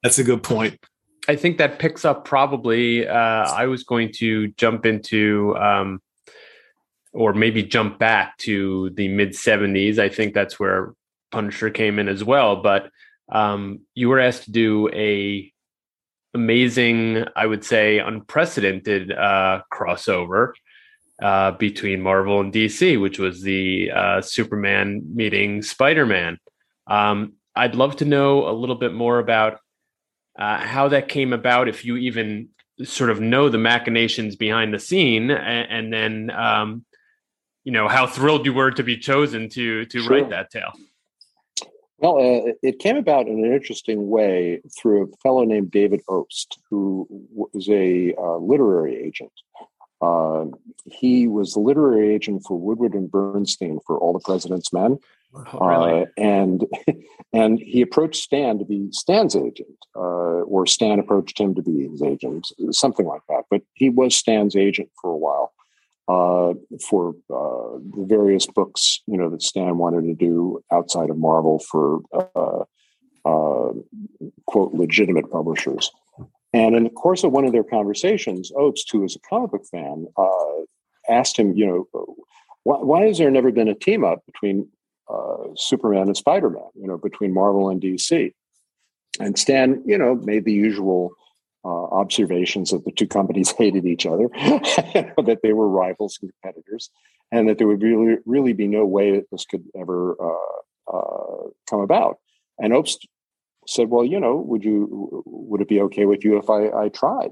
[0.01, 0.79] That's a good point.
[1.27, 3.07] I think that picks up probably.
[3.07, 6.01] Uh, I was going to jump into, um,
[7.13, 9.99] or maybe jump back to the mid 70s.
[9.99, 10.93] I think that's where
[11.31, 12.57] Punisher came in as well.
[12.61, 12.89] But
[13.31, 15.51] um, you were asked to do a
[16.33, 20.53] amazing, I would say, unprecedented uh, crossover
[21.21, 26.39] uh, between Marvel and DC, which was the uh, Superman meeting Spider Man.
[26.87, 29.59] Um, I'd love to know a little bit more about
[30.37, 32.49] uh, how that came about, if you even
[32.83, 36.85] sort of know the machinations behind the scene, and, and then um,
[37.63, 40.09] you know how thrilled you were to be chosen to to Sure.
[40.11, 40.71] write that tale.
[41.99, 46.57] Well, uh, it came about in an interesting way through a fellow named David Obst,
[46.69, 49.31] who was a uh, literary agent.
[50.01, 50.45] Uh,
[50.85, 54.99] he was the literary agent for Woodward and Bernstein for All the President's Men,
[55.33, 56.01] Oh, really?
[56.01, 56.65] uh, and
[57.33, 59.99] and he approached Stan to be Stan's agent, uh,
[60.43, 63.45] or Stan approached him to be his agent, something like that.
[63.49, 65.52] But he was Stan's agent for a while
[66.07, 66.53] uh,
[66.87, 71.59] for uh, the various books, you know, that Stan wanted to do outside of Marvel
[71.59, 72.63] for uh,
[73.25, 73.73] uh,
[74.45, 75.91] quote legitimate publishers.
[76.53, 79.65] And in the course of one of their conversations, Obst, who is a comic book
[79.71, 80.61] fan, uh,
[81.09, 82.15] asked him, you know,
[82.63, 84.67] why, why has there never been a team up between
[85.11, 88.33] uh, Superman and Spider Man, you know, between Marvel and DC?
[89.19, 91.11] And Stan, you know, made the usual
[91.65, 96.89] uh, observations that the two companies hated each other, that they were rivals and competitors,
[97.31, 101.47] and that there would really, really be no way that this could ever uh, uh,
[101.69, 102.17] come about.
[102.59, 102.97] And Obst
[103.67, 106.89] said, "Well, you know, would you would it be okay with you if I, I
[106.89, 107.31] tried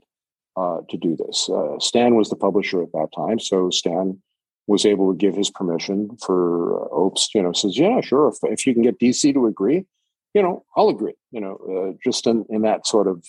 [0.56, 4.22] uh, to do this?" Uh, Stan was the publisher at that time, so Stan
[4.68, 7.34] was able to give his permission for uh, Obst.
[7.36, 8.30] You know, says, "Yeah, sure.
[8.30, 9.86] If if you can get DC to agree,
[10.34, 13.24] you know, I'll agree." You know, just in in that sort of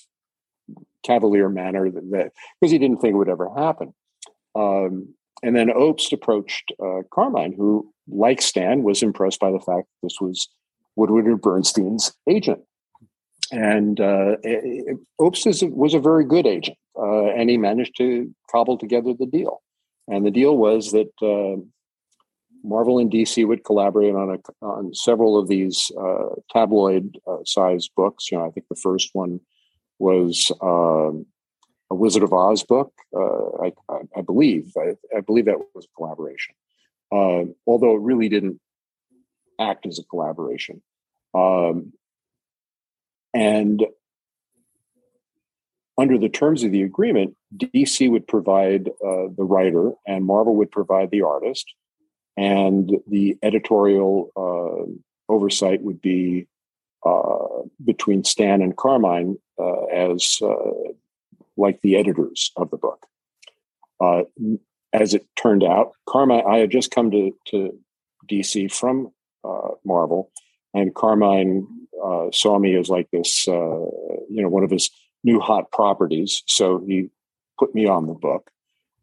[1.02, 3.94] cavalier manner that because he didn't think it would ever happen.
[4.54, 9.86] Um, and then Obst approached uh, Carmine, who, like Stan, was impressed by the fact
[9.86, 10.48] that this was
[10.94, 12.60] Woodward and Bernstein's agent.
[13.50, 14.36] And uh,
[15.20, 19.26] Obst is, was a very good agent, uh, and he managed to cobble together the
[19.26, 19.62] deal.
[20.08, 21.60] And the deal was that uh,
[22.64, 28.30] Marvel and DC would collaborate on a, on several of these uh, tabloid-sized books.
[28.30, 29.40] You know, I think the first one
[30.02, 31.26] was um,
[31.90, 32.92] a Wizard of Oz book.
[33.16, 33.72] Uh, I,
[34.16, 36.54] I, believe I, I believe that was a collaboration,
[37.12, 38.60] uh, although it really didn't
[39.60, 40.82] act as a collaboration.
[41.34, 41.92] Um,
[43.32, 43.86] and
[45.96, 50.70] under the terms of the agreement, DC would provide uh, the writer, and Marvel would
[50.70, 51.66] provide the artist,
[52.36, 54.90] and the editorial uh,
[55.32, 56.48] oversight would be
[57.04, 60.92] uh, between Stan and Carmine uh, as uh,
[61.56, 63.06] like the editors of the book.
[64.00, 64.22] Uh,
[64.92, 67.78] as it turned out, Carmine, I had just come to, to
[68.30, 69.12] DC from
[69.84, 70.30] Marvel,
[70.74, 71.66] and Carmine
[72.32, 74.90] saw me as like this, you know, one of his
[75.24, 76.42] new hot properties.
[76.46, 77.08] So he
[77.58, 78.50] put me on the book.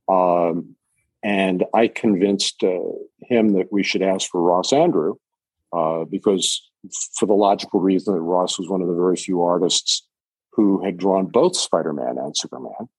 [0.08, 0.76] Um,
[1.24, 2.80] and I convinced uh,
[3.22, 5.16] him that we should ask for Ross Andru
[5.74, 6.69] uh, because,
[7.16, 10.08] for the logical reason that Ross was one of the very few artists
[10.54, 12.90] who had drawn both Spider Man and Superman.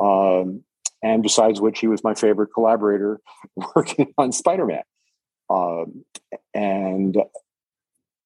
[0.00, 0.64] Um,
[1.02, 3.20] and besides which, he was my favorite collaborator
[3.76, 4.82] working on Spider Man.
[5.48, 6.04] Um,
[6.54, 7.16] and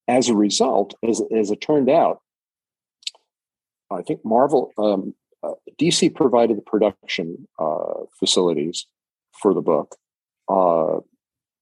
[0.09, 2.21] as a result, as, as it turned out,
[3.91, 8.87] I think Marvel, um, uh, DC provided the production uh, facilities
[9.41, 9.97] for the book.
[10.49, 11.01] Uh,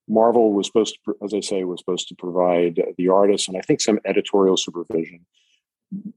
[0.08, 3.60] Marvel was supposed to, as I say, was supposed to provide the artists and I
[3.60, 5.26] think some editorial supervision.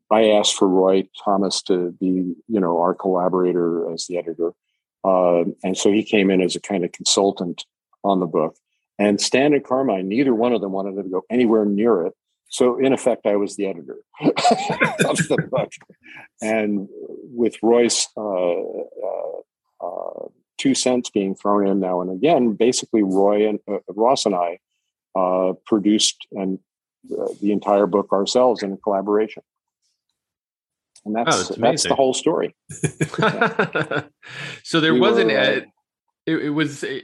[0.09, 4.53] I asked for Roy Thomas to be, you know, our collaborator as the editor,
[5.03, 7.65] uh, and so he came in as a kind of consultant
[8.03, 8.55] on the book.
[8.99, 12.13] And Stan and Carmine, neither one of them wanted to go anywhere near it.
[12.49, 15.71] So in effect, I was the editor of the book,
[16.41, 16.89] and
[17.33, 19.39] with Roy's uh, uh,
[19.81, 20.27] uh,
[20.61, 24.59] two cents being thrown in now and again, basically Roy and uh, Ross and I
[25.21, 26.59] uh, produced and
[27.11, 29.43] uh, the entire book ourselves in a collaboration,
[31.05, 32.49] and that's Oh, that's that's the whole story.
[34.63, 35.61] so there We wasn't were, uh,
[36.27, 36.99] a, it, it was uh,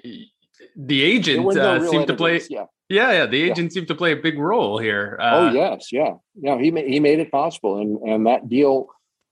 [0.75, 2.65] the agent no uh, seemed to play Yeah.
[2.89, 3.51] yeah yeah the Yeah.
[3.51, 6.13] agent seemed to play a big role here uh, oh yes, yeah,
[6.45, 6.57] yeah.
[6.63, 8.75] He ma- he made it possible, and and that deal,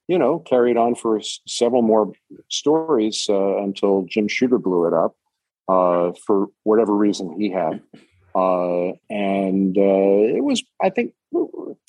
[0.08, 2.14] you know, carried on for s- several more
[2.49, 5.16] stories uh, until Jim Shooter blew it up
[5.68, 7.82] uh, for whatever reason he had.
[8.36, 11.14] Uh, and uh, it was, I think,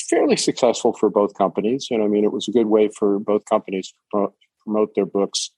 [0.00, 1.88] fairly successful for both companies.
[1.90, 4.28] You know, I mean, it was a good way for both companies to
[4.64, 5.50] promote their books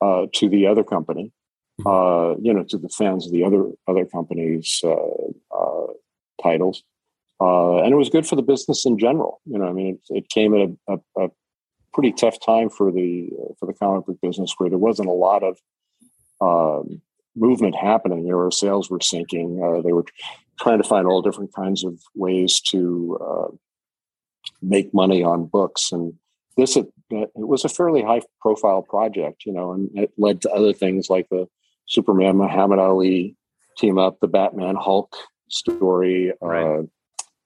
[0.00, 1.32] uh, to the other company.
[1.86, 5.86] Uh, you know, to the fans of the other other companies' uh, uh,
[6.42, 6.82] titles,
[7.38, 9.40] and it was good for the business in general.
[9.44, 11.28] You know, I mean, it, it came at a, a, a,
[11.92, 15.42] pretty tough time for the for the comic book business, where there wasn't a lot
[15.42, 15.58] of
[16.40, 17.00] um,
[17.36, 18.26] movement happening.
[18.26, 19.60] You know, sales were sinking.
[19.62, 20.04] Uh, they were
[20.60, 23.56] trying to find all different kinds of ways to uh,
[24.62, 26.14] make money on books, and
[26.56, 29.44] this it, it, was a fairly high profile project.
[29.46, 31.48] You know, and it led to other things like the
[31.86, 33.36] Superman Muhammad Ali
[33.76, 35.14] team up, the Batman Hulk
[35.48, 36.32] story.
[36.40, 36.80] Right.
[36.80, 36.82] Uh,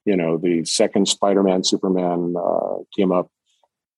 [0.04, 3.30] you know, the second Spider-Man Superman uh, team up.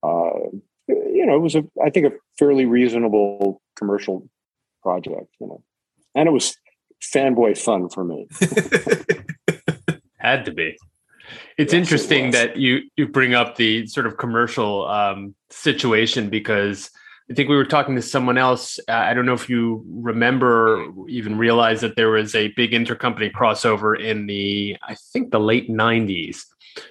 [0.04, 0.50] Uh,
[0.88, 4.28] you know, it was a I think a fairly reasonable commercial
[4.82, 5.28] project.
[5.40, 5.62] You know
[6.14, 6.56] and it was
[7.02, 8.28] fanboy fun for me.
[10.18, 10.76] Had to be.
[11.58, 16.28] It's yes, interesting it that you you bring up the sort of commercial um, situation
[16.30, 16.90] because
[17.30, 18.78] I think we were talking to someone else.
[18.86, 23.32] Uh, I don't know if you remember, even realize that there was a big intercompany
[23.32, 26.44] crossover in the I think the late '90s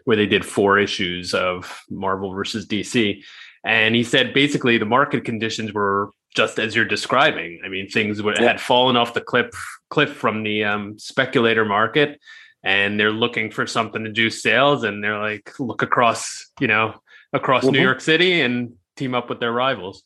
[0.05, 3.21] where they did four issues of Marvel versus DC,
[3.63, 7.61] and he said basically the market conditions were just as you're describing.
[7.63, 8.41] I mean, things yeah.
[8.41, 9.53] had fallen off the cliff
[9.89, 12.19] cliff from the um, speculator market,
[12.63, 16.95] and they're looking for something to do sales, and they're like, look across, you know,
[17.34, 17.73] across mm-hmm.
[17.73, 20.03] New York City and team up with their rivals.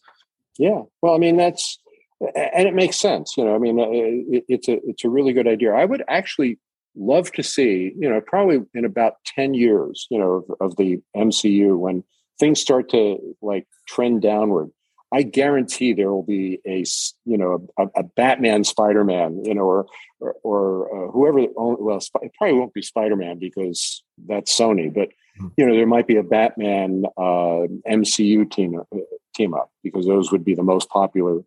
[0.58, 1.80] Yeah, well, I mean, that's
[2.20, 3.36] and it makes sense.
[3.38, 5.74] You know, I mean, uh, it, it's a it's a really good idea.
[5.74, 6.60] I would actually
[6.96, 11.00] love to see, you know, probably in about ten years, you know, of, of the
[11.16, 12.04] MCU when
[12.40, 14.70] things start to like trend downward
[15.12, 16.84] I guarantee there will be a
[17.26, 19.86] you know a, a Batman Spider Man you know or
[20.20, 25.10] or, or uh, whoever well it probably won't be Spider Man because that's Sony but.
[25.58, 28.98] You know there might be a Batman uh, MCU team uh,
[29.36, 31.42] team up because those would be the most popular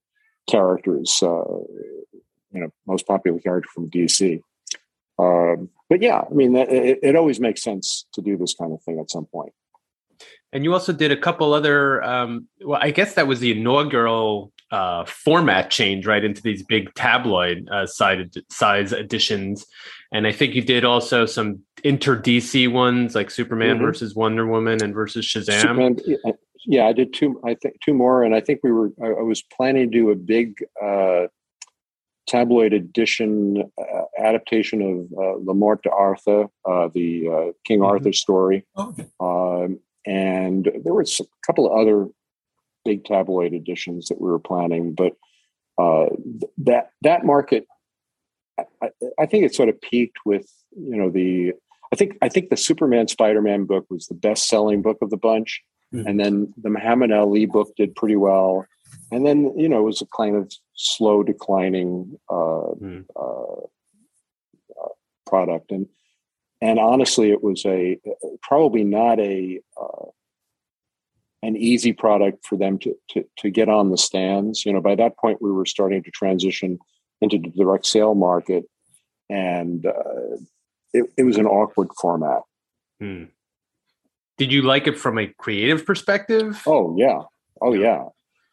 [0.48, 1.44] characters uh,
[2.52, 4.42] you know most popular character from DC.
[5.18, 8.82] Um, but yeah, I mean it, it always makes sense to do this kind of
[8.82, 9.52] thing at some point.
[10.52, 12.02] And you also did a couple other.
[12.02, 16.92] Um, well, I guess that was the inaugural uh, format change, right, into these big
[16.94, 19.66] tabloid uh, side size editions.
[20.12, 23.84] And I think you did also some inter DC ones, like Superman mm-hmm.
[23.84, 25.60] versus Wonder Woman and versus Shazam.
[25.60, 25.96] Superman,
[26.66, 27.40] yeah, I did two.
[27.44, 28.90] I think two more, and I think we were.
[29.02, 31.26] I, was planning to do a big uh,
[32.26, 37.86] tabloid edition uh, adaptation of uh, Le Morte d'Arthur, uh, the uh, King mm-hmm.
[37.86, 38.66] Arthur story.
[38.76, 39.06] Okay.
[39.20, 42.08] Um, and there were a couple of other
[42.84, 45.14] big tabloid editions that we were planning, but
[45.78, 46.06] uh,
[46.58, 47.66] that that market,
[48.58, 51.52] I, I, think it sort of peaked with you know the
[51.92, 55.10] I think I think the Superman Spider Man book was the best selling book of
[55.10, 56.06] the bunch, mm-hmm.
[56.06, 58.66] and then the Muhammad Ali book did pretty well,
[59.10, 63.00] and then you know it was a kind of slow declining uh, mm-hmm.
[63.16, 63.66] uh,
[65.26, 65.86] product and
[66.60, 67.98] and honestly, it was a
[68.42, 70.06] probably not a uh,
[71.42, 74.66] an easy product for them to, to to get on the stands.
[74.66, 76.78] You know, by that point, we were starting to transition
[77.20, 78.64] into the direct sale market,
[79.28, 80.36] and uh,
[80.92, 82.42] it, it was an awkward format.
[82.98, 83.24] Hmm.
[84.36, 86.62] Did you like it from a creative perspective?
[86.66, 87.22] Oh yeah,
[87.62, 88.04] oh yeah.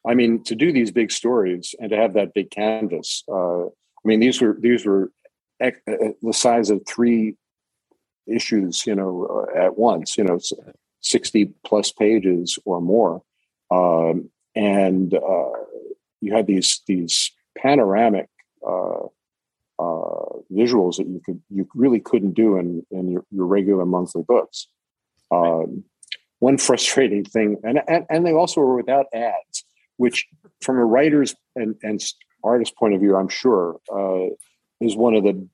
[0.07, 3.23] I mean, to do these big stories and to have that big canvas.
[3.29, 5.11] Uh, I mean, these were these were
[5.61, 7.35] uh, the size of three
[8.27, 10.39] issues, you know, uh, at once, you know,
[11.01, 13.21] 60 plus pages or more.
[13.71, 15.51] Um, and uh,
[16.21, 18.29] you had these, these panoramic
[18.67, 19.05] uh,
[19.79, 24.23] uh, visuals that you could, you really couldn't do in, in your, your regular monthly
[24.23, 24.67] books.
[25.31, 25.83] Um,
[26.39, 29.63] one frustrating thing, and, and, and they also were without ads,
[29.97, 30.27] which
[30.61, 32.03] from a writer's and, and
[32.43, 33.77] artist point of view, I'm sure,
[34.79, 35.47] is one of the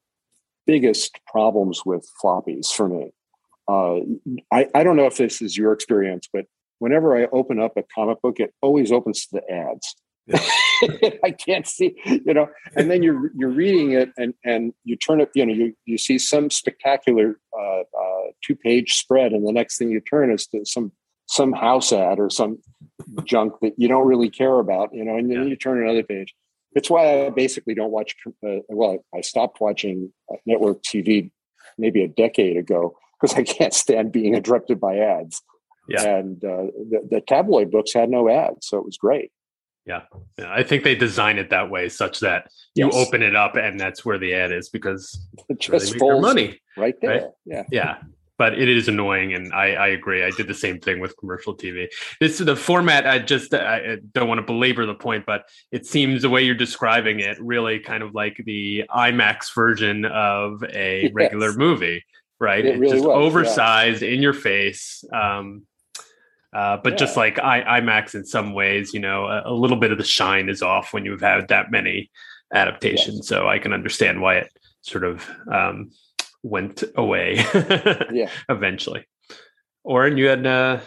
[0.66, 3.11] biggest problems with floppies for me.
[3.68, 3.99] Uh,
[4.51, 6.45] I, I don't know if this is your experience, but
[6.80, 9.95] whenever I open up a comic book, it always opens to the ads.
[10.28, 10.39] Yeah.
[11.24, 15.22] I can't see, you know, and then you're you're reading it and and you turn
[15.22, 19.51] it, you know, you you see some spectacular uh, uh, two page spread, and the
[19.51, 20.91] next thing you turn is to some
[21.28, 22.59] some house ad or some
[23.24, 25.45] junk that you don't really care about, you know, and then yeah.
[25.45, 26.34] you turn another page.
[26.76, 28.15] It's why I basically don't watch.
[28.45, 31.32] Uh, well, I stopped watching uh, network TV
[31.78, 35.41] maybe a decade ago because I can't stand being interrupted by ads.
[35.88, 36.03] Yeah.
[36.03, 39.32] And uh, the, the, tabloid books had no ads, so it was great.
[39.86, 40.03] Yeah.
[40.39, 40.47] yeah.
[40.49, 44.05] I think they design it that way such that you open it up and that's
[44.05, 47.21] where the ad is because it just folds money right there.
[47.21, 47.30] Right?
[47.45, 47.63] Yeah.
[47.69, 47.97] Yeah.
[48.38, 50.23] But it is annoying, and I, I agree.
[50.23, 51.88] I did the same thing with commercial TV.
[52.19, 53.05] This is the format.
[53.05, 56.55] I just I don't want to belabor the point, but it seems the way you're
[56.55, 61.11] describing it really kind of like the IMAX version of a yes.
[61.13, 62.03] regular movie,
[62.39, 62.65] right?
[62.65, 64.09] It really just was, oversized yeah.
[64.09, 65.03] in your face.
[65.13, 65.67] Um,
[66.53, 66.97] uh, but yeah.
[66.97, 70.03] just like I, IMAX in some ways, you know, a, a, little bit of the
[70.03, 72.11] shine is off when you've had that many
[72.53, 73.17] adaptations.
[73.17, 73.27] Yes.
[73.27, 74.49] So I can understand why it
[74.81, 75.91] sort of um,
[76.44, 77.38] went away
[78.12, 78.30] yeah.
[78.50, 79.06] eventually.
[79.84, 80.80] Oren, you had uh,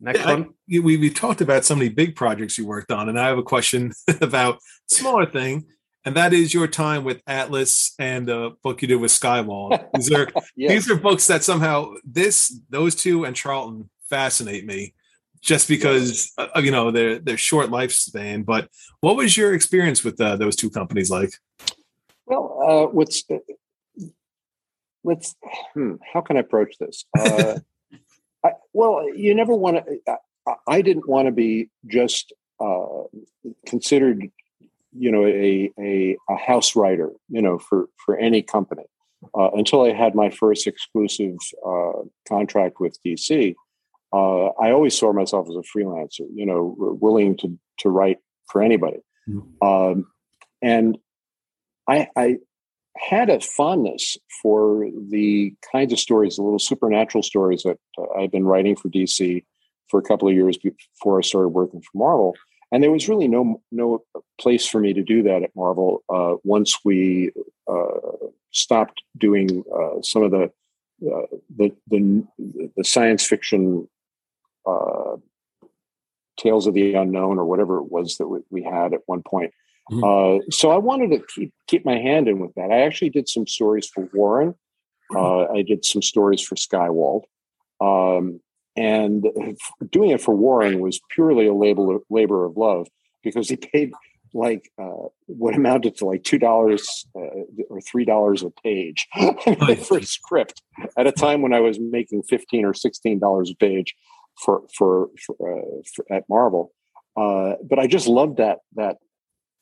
[0.00, 0.42] next yeah, one?
[0.44, 3.38] I, we, we talked about so many big projects you worked on, and I have
[3.38, 5.66] a question about smaller thing
[6.08, 9.86] and that is your time with Atlas and the book you did with Skywald.
[9.94, 10.70] These are yes.
[10.70, 14.94] these are books that somehow this those two and Charlton fascinate me
[15.42, 18.46] just because uh, you know they're they're short lifespan.
[18.46, 21.34] But what was your experience with uh, those two companies like?
[22.24, 23.36] Well, uh, what's uh,
[25.04, 25.34] let's
[25.74, 27.04] hmm, how can I approach this?
[27.18, 27.58] Uh,
[28.44, 29.98] I, well, you never want to.
[30.46, 33.02] I, I, didn't want to be just uh,
[33.66, 34.30] considered,
[34.96, 38.84] you know, a, a, a house writer, you know, for for any company
[39.36, 41.36] uh, until I had my first exclusive
[41.66, 43.56] uh, contract with DC
[44.12, 48.18] uh, I always saw myself as a freelancer, you know, willing to to write
[48.50, 48.98] for anybody.
[49.28, 49.66] Mm-hmm.
[49.66, 50.06] Um,
[50.62, 50.98] and
[51.86, 52.38] I, I,
[52.98, 58.32] had a fondness for the kinds of stories, the little supernatural stories that uh, I've
[58.32, 59.44] been writing for DC
[59.88, 62.36] for a couple of years before I started working for Marvel.
[62.70, 64.04] And there was really no no
[64.38, 67.32] place for me to do that at Marvel uh, once we
[67.70, 70.44] uh, stopped doing uh, some of the
[71.10, 71.26] uh,
[71.56, 72.26] the, the
[72.76, 73.88] the science fiction
[74.66, 75.16] uh,
[76.38, 79.52] Tales of the Unknown or whatever it was that we, had at one point.
[79.90, 80.04] Mm-hmm.
[80.04, 82.70] Uh, so I wanted to keep keep my hand in with that.
[82.70, 84.54] I actually did some stories for Warren.
[85.14, 87.22] Uh, I did some stories for Skywald,
[87.80, 88.40] um,
[88.76, 89.26] and
[89.90, 92.88] doing it for Warren was purely a labor labor of love
[93.22, 93.92] because he paid
[94.34, 99.06] like uh, what amounted to like two dollars uh, or three dollars a page
[99.86, 100.62] for a script
[100.96, 103.94] at a time when I was making fifteen or sixteen dollars a page
[104.44, 106.72] for for, for, uh, for at Marvel.
[107.16, 108.98] Uh, but I just loved that that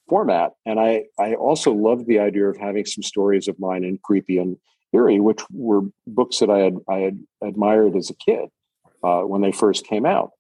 [0.09, 3.99] format, and I I also loved the idea of having some stories of mine in
[3.99, 4.57] creepy and
[4.93, 8.49] eerie, which were books that I had I had admired as a kid
[9.03, 10.31] uh, when they first came out.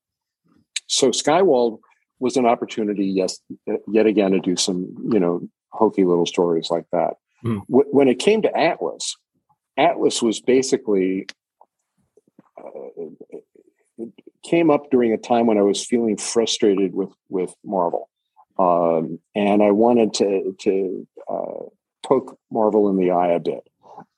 [0.86, 1.80] So Skywald
[2.18, 3.40] was an opportunity, yes,
[3.88, 7.14] yet again to do some you know hokey little stories like that.
[7.44, 7.62] Mm.
[7.68, 9.16] When it came to Atlas,
[9.76, 11.26] Atlas was basically
[12.58, 14.04] uh,
[14.44, 18.08] came up during a time when I was feeling frustrated with with Marvel,
[18.58, 21.64] um, and I wanted to to uh,
[22.04, 23.68] poke Marvel in the eye a bit.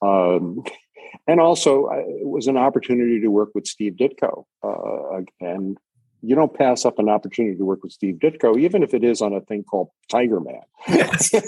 [0.02, 0.64] Um,
[1.26, 5.76] and also, it was an opportunity to work with Steve Ditko, uh, and
[6.20, 9.22] you don't pass up an opportunity to work with Steve Ditko, even if it is
[9.22, 10.62] on a thing called Tiger Man.
[11.18, 11.40] so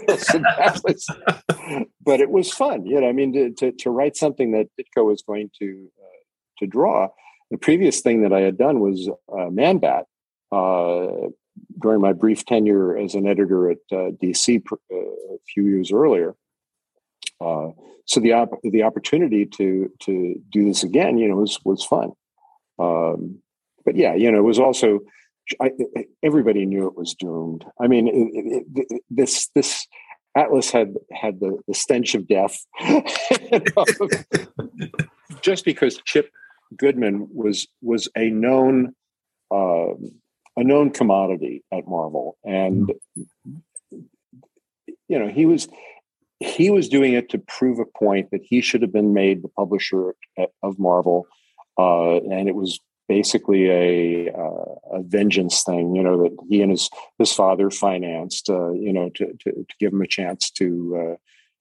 [0.84, 1.06] was,
[2.04, 3.08] but it was fun, you know.
[3.08, 6.20] I mean, to, to, to write something that Ditko was going to uh,
[6.58, 7.08] to draw
[7.50, 10.06] the previous thing that I had done was uh, Man-Bat
[10.52, 11.28] uh,
[11.80, 15.92] during my brief tenure as an editor at uh, DC pr- uh, a few years
[15.92, 16.34] earlier.
[17.40, 17.68] Uh,
[18.06, 22.12] so the op- the opportunity to to do this again, you know, was was fun.
[22.78, 23.40] Um,
[23.84, 25.00] but yeah, you know, it was also
[25.60, 25.72] I,
[26.22, 27.64] everybody knew it was doomed.
[27.80, 29.86] I mean, it, it, it, this this
[30.36, 32.64] Atlas had had the, the stench of death.
[35.42, 36.30] Just because Chip
[36.76, 38.94] Goodman was was a known
[39.50, 39.94] uh,
[40.60, 42.92] a known commodity at Marvel, and
[43.90, 45.68] you know he was
[46.38, 49.48] he was doing it to prove a point that he should have been made the
[49.48, 50.14] publisher
[50.62, 51.26] of Marvel,
[51.78, 56.70] uh, and it was basically a uh, a vengeance thing, you know, that he and
[56.70, 56.88] his
[57.18, 61.16] his father financed, uh, you know, to, to, to give him a chance to uh,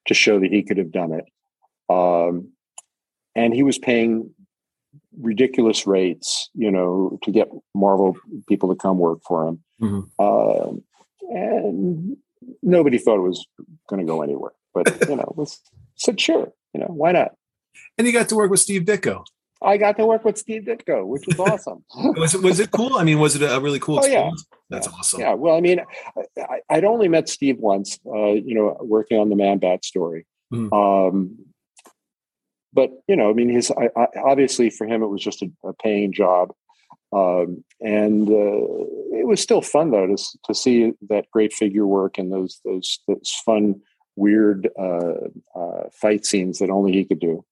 [0.06, 1.26] to show that he could have done it.
[1.90, 2.50] Um,
[3.34, 4.32] and he was paying
[5.20, 8.18] ridiculous rates, you know, to get Marvel
[8.48, 9.64] people to come work for him.
[9.82, 10.00] Mm-hmm.
[10.18, 10.80] Uh,
[11.30, 12.18] and
[12.64, 13.46] nobody thought it was
[13.88, 14.54] going to go anywhere.
[14.74, 15.60] But, you know, was
[15.96, 17.34] said, sure, you know, why not?
[17.98, 19.26] And you got to work with Steve Ditko.
[19.62, 21.84] I got to work with Steve Ditko, which was awesome.
[21.94, 22.96] was it was it cool?
[22.96, 24.00] I mean, was it a really cool?
[24.02, 24.30] Oh yeah,
[24.70, 24.94] that's yeah.
[24.94, 25.20] awesome.
[25.20, 25.82] Yeah, well, I mean,
[26.38, 30.26] I, would only met Steve once, uh, you know, working on the Man Bat story.
[30.54, 30.72] Mm.
[30.72, 31.38] Um,
[32.74, 35.52] but you know, I mean, his I, I, obviously for him it was just a,
[35.64, 36.54] a paying job,
[37.14, 42.18] um, and uh, it, was still fun though to to see that great figure work
[42.18, 43.82] and those those those fun
[44.16, 47.44] weird uh, uh, fight scenes that only he could do.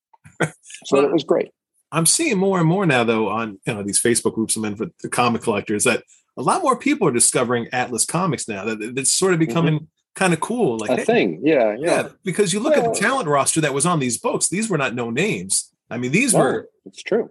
[0.85, 1.49] So it was great.
[1.91, 4.75] I'm seeing more and more now, though, on you know these Facebook groups I'm in
[4.75, 6.03] for the comic collectors that
[6.37, 8.65] a lot more people are discovering Atlas Comics now.
[8.65, 9.85] That it's sort of becoming mm-hmm.
[10.17, 11.41] Kind of cool, like a hey, thing.
[11.43, 12.09] Yeah, yeah, yeah.
[12.23, 12.83] Because you look yeah.
[12.83, 15.71] at the talent roster that was on these books; these were not no names.
[15.89, 16.69] I mean, these no, were.
[16.85, 17.29] It's true.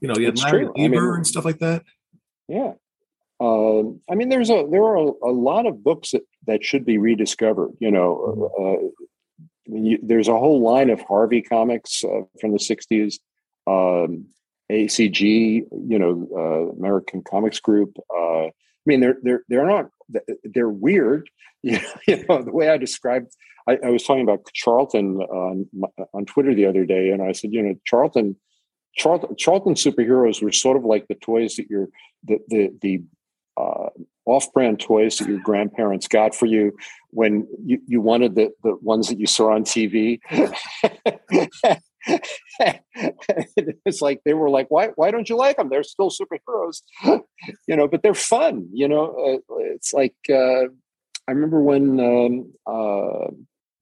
[0.00, 1.82] You know, you had it's Larry Lieber I mean, and stuff like that.
[2.46, 2.72] Yeah,
[3.40, 6.84] um, I mean, there's a there are a, a, lot of books that, that should
[6.84, 7.72] be rediscovered.
[7.80, 8.64] You know, mm-hmm.
[8.64, 8.88] uh,
[9.66, 13.18] I mean, you, there's a whole line of Harvey comics uh, from the '60s,
[13.66, 14.26] um,
[14.70, 17.96] ACG, you know, uh, American Comics Group.
[18.16, 18.52] Uh, I
[18.86, 19.90] mean, they're they're they're not
[20.44, 21.30] they're weird.
[21.64, 23.34] You know, the way I described,
[23.68, 25.66] I, I was talking about Charlton on
[26.14, 28.36] on Twitter the other day, and I said, you know, Charlton.
[28.96, 31.88] Charlton, Charlton superheroes were sort of like the toys that you're
[32.24, 33.02] the the the
[33.56, 33.88] uh,
[34.24, 36.76] off-brand toys that your grandparents got for you
[37.10, 40.20] when you, you wanted the, the ones that you saw on TV.
[43.86, 45.68] it's like they were like, why why don't you like them?
[45.68, 46.82] They're still superheroes,
[47.66, 48.68] you know, but they're fun.
[48.72, 50.64] You know, uh, it's like uh,
[51.26, 53.30] I remember when um, uh,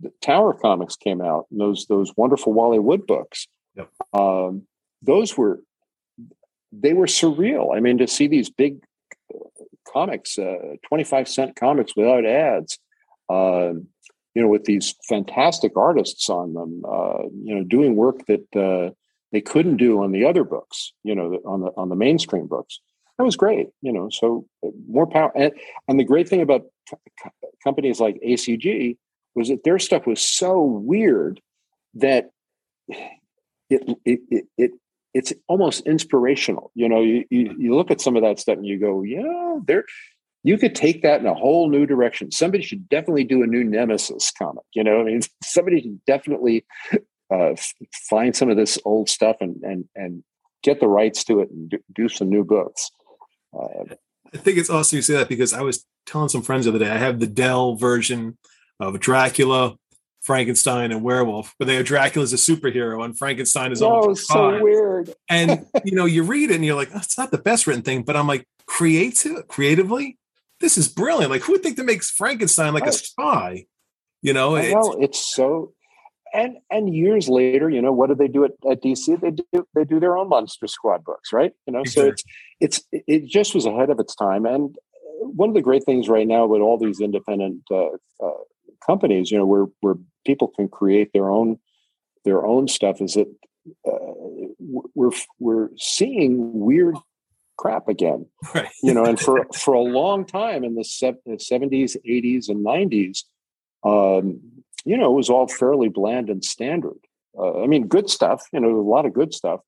[0.01, 3.47] the Tower comics came out, and those those wonderful Wally Wood books.
[3.77, 3.91] Yep.
[4.13, 4.67] Um,
[5.03, 5.61] those were
[6.73, 7.77] they were surreal.
[7.77, 8.83] I mean, to see these big
[9.93, 12.79] comics, uh, 25 cent comics without ads,
[13.29, 13.73] uh,
[14.37, 18.91] you know, with these fantastic artists on them, uh, you know, doing work that uh,
[19.33, 22.79] they couldn't do on the other books, you know, on the on the mainstream books.
[23.17, 24.11] That was great, you know.
[24.11, 25.53] So uh, more power, and,
[25.89, 27.01] and the great thing about co-
[27.65, 28.99] companies like ACG
[29.35, 31.41] was that their stuff was so weird
[31.95, 32.29] that
[33.71, 34.71] it it it, it
[35.15, 36.73] it's almost inspirational.
[36.75, 39.61] You know, you, you, you look at some of that stuff and you go, yeah,
[39.67, 39.85] there
[40.47, 42.31] you could take that in a whole new direction.
[42.31, 44.63] Somebody should definitely do a new Nemesis comic.
[44.75, 46.65] You know, I mean, somebody should definitely
[47.33, 47.55] uh,
[48.09, 50.23] find some of this old stuff and and and
[50.63, 52.91] get the rights to it and do, do some new books.
[53.53, 53.95] Uh,
[54.33, 56.79] I think it's awesome you say that because I was telling some friends the other
[56.79, 58.39] day I have the Dell version
[58.79, 59.77] of Dracula
[60.21, 64.11] Frankenstein and werewolf, but they have Dracula as a superhero and Frankenstein is all.
[64.11, 65.13] Oh, so weird.
[65.29, 68.03] and you know, you read it and you're like, it's not the best written thing,
[68.03, 70.19] but I'm like, creative, creatively,
[70.61, 71.31] this is brilliant.
[71.31, 72.95] Like, who would think that makes Frankenstein like right.
[72.95, 73.67] a spy?
[74.23, 75.73] You know, well, it's, it's so.
[76.35, 79.21] And and years later, you know, what do they do at, at DC?
[79.21, 81.53] They do they do their own Monster Squad books, right?
[81.67, 82.25] You know, so it's
[82.61, 84.45] it's it just was ahead of its time.
[84.45, 84.75] And
[85.21, 87.91] one of the great things right now with all these independent uh,
[88.23, 88.43] uh,
[88.85, 89.95] companies, you know, where where
[90.27, 91.59] people can create their own
[92.25, 93.29] their own stuff, is that
[93.87, 94.53] uh,
[94.95, 96.97] we're we're seeing weird
[97.57, 98.27] crap again.
[98.55, 98.69] Right.
[98.83, 103.25] you know, and for for a long time in the seventies, eighties, and nineties,
[103.85, 104.41] um,
[104.85, 106.99] you know, it was all fairly bland and standard.
[107.39, 108.47] Uh, I mean, good stuff.
[108.53, 109.61] You know, a lot of good stuff,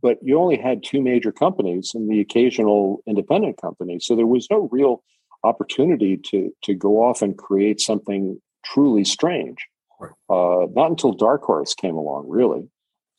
[0.00, 4.48] but you only had two major companies and the occasional independent company, so there was
[4.50, 5.02] no real
[5.44, 9.58] opportunity to to go off and create something truly strange.
[10.00, 10.12] Right.
[10.28, 12.68] Uh, not until Dark Horse came along, really.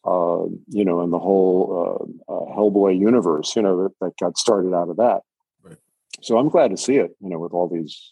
[0.06, 4.38] Uh, you know, and the whole uh, uh, Hellboy universe, you know, that, that, got
[4.38, 5.22] started out of that.
[5.62, 5.78] Right.
[6.22, 8.12] So I'm glad to see it, you know, with all these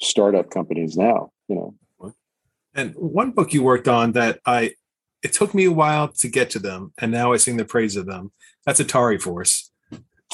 [0.00, 1.74] startup companies now, you know.
[2.76, 4.74] And one book you worked on that I,
[5.22, 7.96] it took me a while to get to them, and now I sing the praise
[7.96, 8.32] of them.
[8.66, 9.70] That's Atari Force.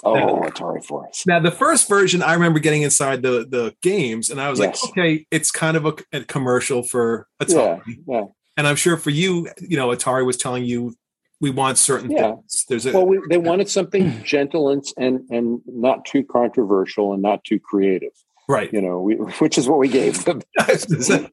[0.02, 1.26] Oh, now, Atari Force.
[1.26, 4.82] Now, the first version, I remember getting inside the the games, and I was yes.
[4.82, 7.82] like, okay, it's kind of a, a commercial for Atari.
[7.86, 8.24] Yeah, yeah.
[8.60, 10.94] And I'm sure for you, you know, Atari was telling you
[11.40, 12.34] we want certain yeah.
[12.34, 12.66] things.
[12.68, 17.22] There's a, well, we, they wanted something gentle and, and and not too controversial and
[17.22, 18.10] not too creative.
[18.50, 18.70] Right.
[18.70, 20.42] You know, we, which is what we gave them.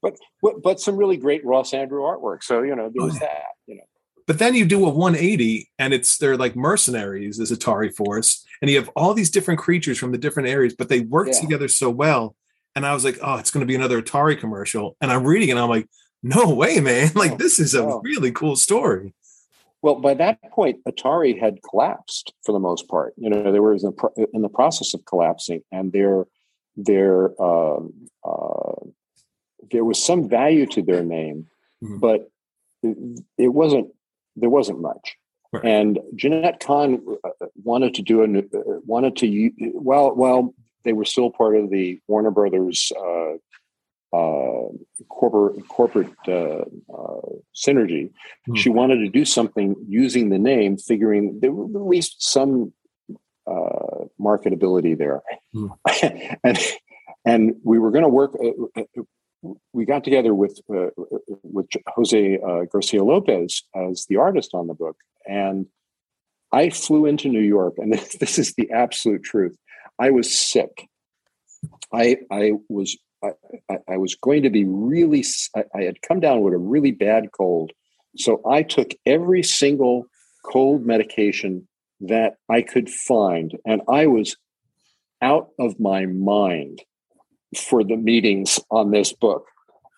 [0.02, 2.44] but, but but some really great Ross Andru artwork.
[2.44, 3.44] So you know, there was oh, that.
[3.66, 3.84] You know.
[4.26, 8.46] But then you do a 180 and it's they're like mercenaries as Atari Force.
[8.62, 11.42] And you have all these different creatures from the different areas, but they work yeah.
[11.42, 12.38] together so well.
[12.74, 14.96] And I was like, oh, it's going to be another Atari commercial.
[15.02, 15.90] And I'm reading it, and I'm like,
[16.24, 17.12] no way, man.
[17.16, 18.02] Like, oh, this is a oh.
[18.04, 19.14] really cool story.
[19.82, 23.14] Well, by that point, Atari had collapsed for the most part.
[23.18, 26.26] You know, they were in the, in the process of collapsing, and their
[26.76, 27.94] their um,
[28.24, 28.74] uh,
[29.72, 31.48] there was some value to their name,
[31.84, 32.00] mm-hmm.
[32.00, 32.30] but
[32.84, 32.98] it,
[33.38, 33.90] it wasn't
[34.36, 35.16] there wasn't much.
[35.52, 35.66] Right.
[35.66, 40.54] And Jeanette Kahn uh, wanted to do a uh, wanted to well well
[40.84, 43.34] they were still part of the Warner Brothers uh,
[44.14, 44.68] uh,
[45.10, 47.22] corporate corporate uh, uh,
[47.56, 48.12] synergy.
[48.50, 48.58] Mm.
[48.58, 52.74] She wanted to do something using the name, figuring there were at least some
[53.46, 55.22] uh, marketability there,
[55.54, 55.68] Hmm.
[56.44, 56.58] and
[57.26, 58.36] and we were going to work.
[58.42, 59.04] Uh, uh,
[59.74, 60.88] we got together with uh,
[61.44, 64.98] with Jose uh, Garcia Lopez as the artist on the book,
[65.28, 65.68] and
[66.52, 69.56] I flew into New York, and this, this is the absolute truth.
[70.00, 70.88] I was sick.
[71.94, 73.32] I I was I,
[73.70, 75.24] I, I was going to be really.
[75.56, 77.72] I had come down with a really bad cold,
[78.16, 80.06] so I took every single
[80.46, 81.68] cold medication
[82.02, 84.38] that I could find, and I was
[85.22, 86.84] out of my mind
[87.56, 89.46] for the meetings on this book,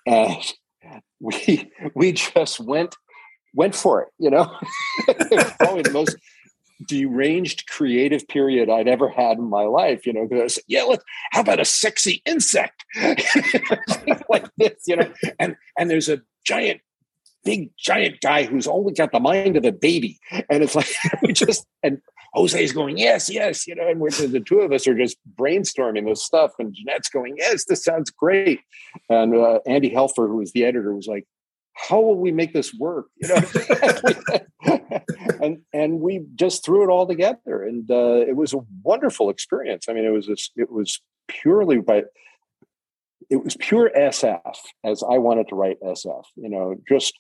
[0.06, 0.38] and
[1.20, 2.96] we we just went
[3.54, 4.10] went for it.
[4.18, 4.46] You know,
[5.60, 6.16] probably the most
[6.86, 10.06] deranged creative period I'd ever had in my life.
[10.06, 12.86] You know, because yeah, let's how about a sexy insect
[14.30, 14.84] like this?
[14.88, 16.82] You know, and and there's a giant.
[17.46, 20.20] Big giant guy who's only got the mind of a baby,
[20.50, 20.90] and it's like
[21.22, 22.02] we just and
[22.34, 26.06] Jose's going yes, yes, you know, and we're the two of us are just brainstorming
[26.06, 28.60] this stuff, and Jeanette's going yes, this sounds great,
[29.10, 31.26] and uh, Andy Helfer, who was the editor, was like,
[31.76, 33.08] how will we make this work?
[33.22, 33.36] You know,
[35.50, 39.86] and and we just threw it all together, and uh, it was a wonderful experience.
[39.90, 42.04] I mean, it was it was purely by
[43.30, 46.24] it was pure SF as I wanted to write SF.
[46.36, 47.14] You know, just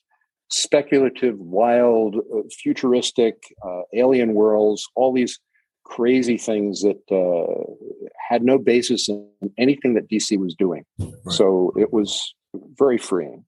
[0.49, 5.39] speculative, wild, uh, futuristic, uh, alien worlds, all these
[5.83, 9.27] crazy things that uh, had no basis in
[9.57, 10.85] anything that DC was doing.
[11.29, 12.33] So it was
[12.77, 13.45] very freeing.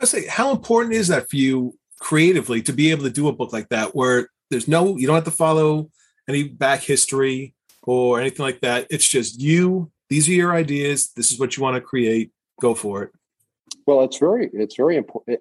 [0.00, 3.32] I say, how important is that for you creatively to be able to do a
[3.32, 5.90] book like that, where there's no, you don't have to follow
[6.28, 8.86] any back history or anything like that.
[8.90, 9.90] It's just you.
[10.08, 11.12] These are your ideas.
[11.14, 12.32] This is what you want to create.
[12.60, 13.10] Go for it.
[13.86, 15.40] Well, it's very it's very important.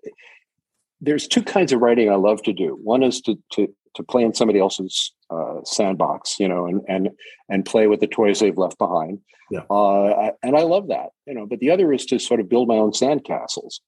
[1.02, 2.80] There's two kinds of writing I love to do.
[2.84, 7.10] One is to to to play in somebody else's uh, sandbox, you know, and and
[7.50, 9.20] and play with the toys they've left behind.
[9.52, 9.62] Yeah.
[9.70, 11.46] Uh, and I love that, you know.
[11.46, 13.80] But the other is to sort of build my own sandcastles,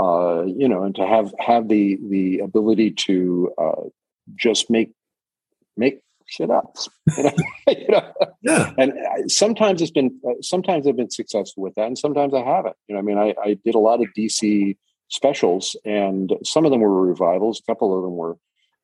[0.00, 3.82] uh, you know, and to have have the the ability to uh,
[4.34, 4.92] just make
[5.76, 6.76] make shit up.
[7.16, 7.32] You know?
[7.68, 8.12] you know?
[8.42, 8.72] Yeah.
[8.78, 12.42] and I- sometimes it's been uh, sometimes i've been successful with that and sometimes i
[12.42, 14.76] haven't you know i mean I, I did a lot of dc
[15.08, 18.36] specials and some of them were revivals a couple of them were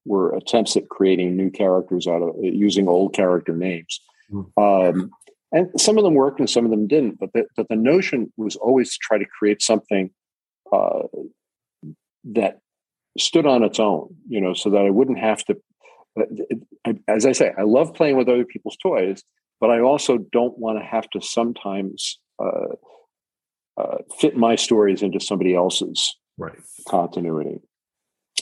[0.04, 4.00] were attempts at creating new characters out of using old character names
[4.56, 5.10] um,
[5.52, 8.32] and some of them worked and some of them didn't but the, but the notion
[8.36, 10.10] was always to try to create something
[10.72, 11.02] uh,
[12.24, 12.60] that
[13.18, 15.56] stood on its own you know so that i wouldn't have to
[16.18, 19.22] uh, as I say, I love playing with other people's toys,
[19.60, 22.74] but I also don't want to have to sometimes uh,
[23.76, 26.58] uh, fit my stories into somebody else's Right.
[26.88, 27.60] continuity.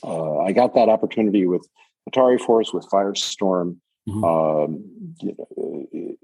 [0.02, 1.66] Uh, I got that opportunity with
[2.10, 3.76] Atari Force, with Firestorm,
[4.08, 4.24] Mhm.
[4.24, 4.84] um,
[5.20, 6.16] you know,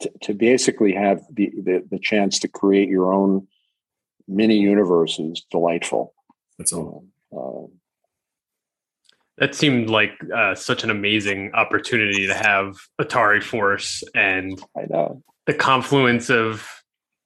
[0.00, 3.46] to, to basically have the, the the chance to create your own
[4.28, 6.14] mini universe is delightful.
[6.58, 7.04] That's all.
[7.32, 7.74] You know, uh,
[9.38, 15.22] That seemed like uh, such an amazing opportunity to have Atari Force and I know.
[15.46, 16.66] the confluence of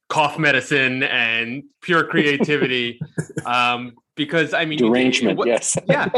[0.08, 2.98] cough medicine and pure creativity.
[3.46, 5.76] um, because I mean, you- Derangement, what- yes.
[5.86, 6.08] yeah,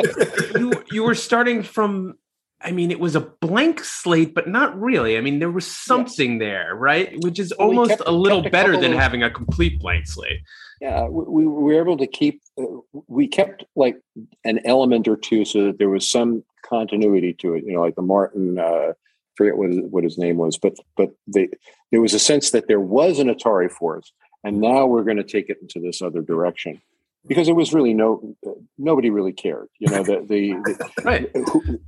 [0.56, 2.14] you you were starting from.
[2.62, 5.16] I mean, it was a blank slate, but not really.
[5.16, 7.14] I mean, there was something there, right?
[7.24, 10.40] Which is Well, almost kept- a little better than of- having a complete blank slate.
[10.80, 12.40] Yeah, we, we were able to keep.
[12.58, 12.64] Uh,
[13.06, 13.96] we kept like
[14.44, 17.64] an element or two, so that there was some continuity to it.
[17.66, 18.58] You know, like the Martin.
[18.58, 18.92] Uh,
[19.36, 21.48] forget what his, what his name was, but but they,
[21.92, 24.12] there was a sense that there was an Atari Force,
[24.44, 26.80] and now we're going to take it into this other direction
[27.26, 28.34] because it was really no
[28.78, 29.68] nobody really cared.
[29.78, 30.52] You know, the the,
[30.96, 31.30] the Right.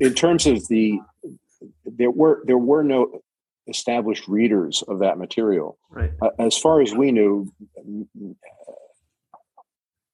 [0.01, 1.01] in terms of the
[1.85, 3.21] there were there were no
[3.69, 6.11] established readers of that material Right.
[6.21, 7.53] uh, as far as we knew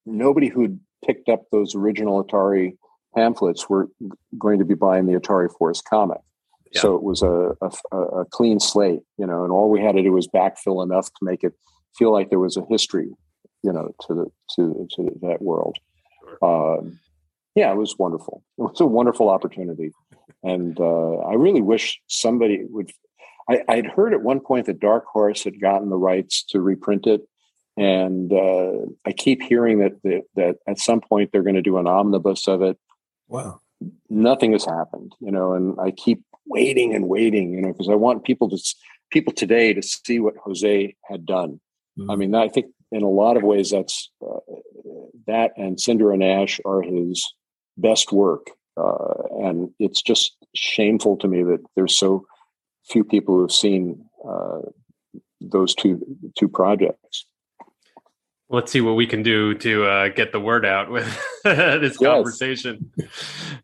[0.07, 2.77] nobody who'd picked up those original atari
[3.15, 3.89] pamphlets were
[4.39, 6.19] going to be buying the atari force comic
[6.73, 6.83] Yeah.
[6.83, 10.03] so it was a, a, a clean slate you know and all we had to
[10.03, 11.55] do was backfill enough to make it
[11.97, 13.11] feel like there was a history
[13.63, 15.79] you know to the to to that world
[16.43, 16.99] um,
[17.55, 19.91] yeah it was wonderful it was a wonderful opportunity
[20.43, 22.91] and uh, i really wish somebody would
[23.49, 27.07] I, I'd heard at one point that Dark Horse had gotten the rights to reprint
[27.07, 27.23] it,
[27.77, 31.79] and uh, I keep hearing that, that that at some point they're going to do
[31.79, 32.77] an omnibus of it.
[33.27, 33.61] Wow.
[34.11, 37.95] Nothing has happened, you know, and I keep waiting and waiting, you know, because I
[37.95, 38.59] want people to
[39.11, 41.61] people today to see what Jose had done.
[42.09, 44.41] I mean, I think in a lot of ways that's uh,
[45.27, 47.33] that and Cinder and Ash are his
[47.77, 52.27] best work, uh, and it's just shameful to me that they're so
[52.89, 54.61] few people who have seen uh,
[55.41, 56.01] those two
[56.37, 57.27] two projects.
[58.51, 61.05] Let's see what we can do to uh, get the word out with
[61.45, 62.11] this yes.
[62.11, 62.91] conversation.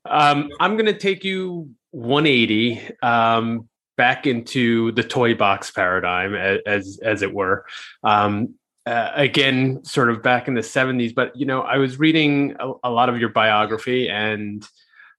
[0.05, 3.67] Um, I'm going to take you 180 um,
[3.97, 7.65] back into the toy box paradigm, as as it were.
[8.03, 8.57] Um,
[8.87, 12.73] uh, again, sort of back in the 70s, but you know, I was reading a,
[12.85, 14.67] a lot of your biography and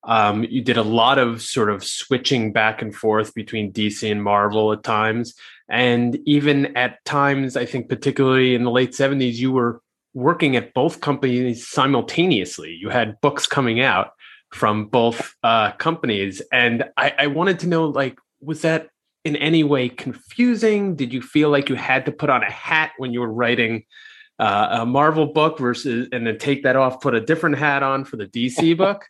[0.04, 4.24] um, you did a lot of sort of switching back and forth between DC and
[4.24, 5.34] Marvel at times.
[5.68, 9.82] And even at times, I think, particularly in the late 70s, you were
[10.14, 12.78] working at both companies simultaneously.
[12.80, 14.12] You had books coming out
[14.52, 16.42] from both uh, companies.
[16.52, 18.90] And I, I wanted to know, like, was that
[19.26, 20.96] in any way confusing?
[20.96, 23.84] Did you feel like you had to put on a hat when you were writing
[24.40, 28.06] uh, a Marvel book versus, and then take that off, put a different hat on
[28.06, 29.06] for the DC book?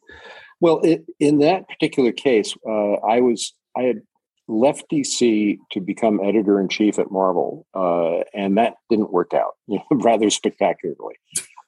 [0.62, 4.02] Well, it, in that particular case, uh, I was I had
[4.48, 9.56] left DC to become editor in chief at Marvel, uh, and that didn't work out
[9.68, 11.16] you know, rather spectacularly.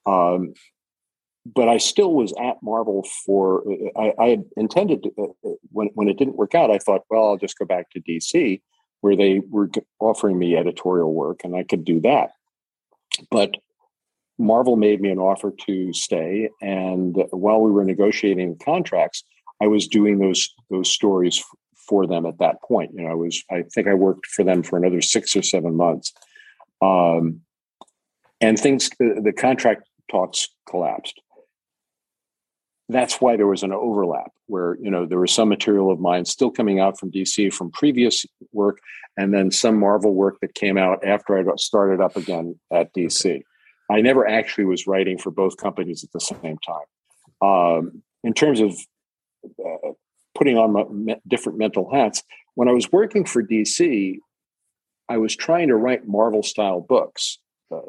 [0.06, 0.54] Um,
[1.54, 3.64] but I still was at Marvel for.
[3.96, 6.72] I, I had intended to, uh, uh, when when it didn't work out.
[6.72, 8.62] I thought, well, I'll just go back to DC,
[9.02, 9.70] where they were
[10.00, 12.32] offering me editorial work, and I could do that.
[13.32, 13.56] But
[14.38, 19.24] Marvel made me an offer to stay, and while we were negotiating contracts,
[19.62, 21.44] I was doing those those stories
[21.88, 22.92] for them at that point.
[22.94, 25.76] You know, I was I think I worked for them for another six or seven
[25.76, 26.14] months,
[26.82, 27.42] um,
[28.42, 31.22] and things the, the contract talks collapsed.
[32.90, 36.26] That's why there was an overlap where you know there was some material of mine
[36.26, 38.80] still coming out from DC from previous work,
[39.18, 42.94] and then some Marvel work that came out after I got started up again at
[42.94, 43.44] DC.
[43.90, 46.86] I never actually was writing for both companies at the same time.
[47.42, 48.74] Um, in terms of
[49.46, 49.92] uh,
[50.36, 52.24] putting on my me- different mental hats,
[52.56, 54.18] when I was working for DC,
[55.10, 57.40] I was trying to write Marvel style books
[57.72, 57.80] uh,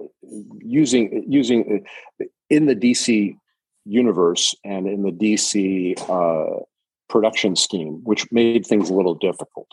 [0.61, 1.85] using using
[2.21, 3.37] uh, in the DC
[3.85, 6.63] universe and in the DC uh,
[7.09, 9.69] production scheme, which made things a little difficult.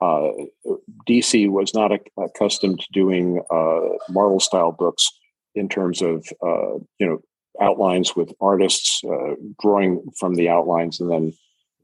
[0.00, 0.30] Uh,
[1.08, 3.80] DC was not accustomed to doing uh,
[4.10, 5.10] Marvel style books
[5.54, 7.20] in terms of uh, you know
[7.60, 11.32] outlines with artists uh, drawing from the outlines and then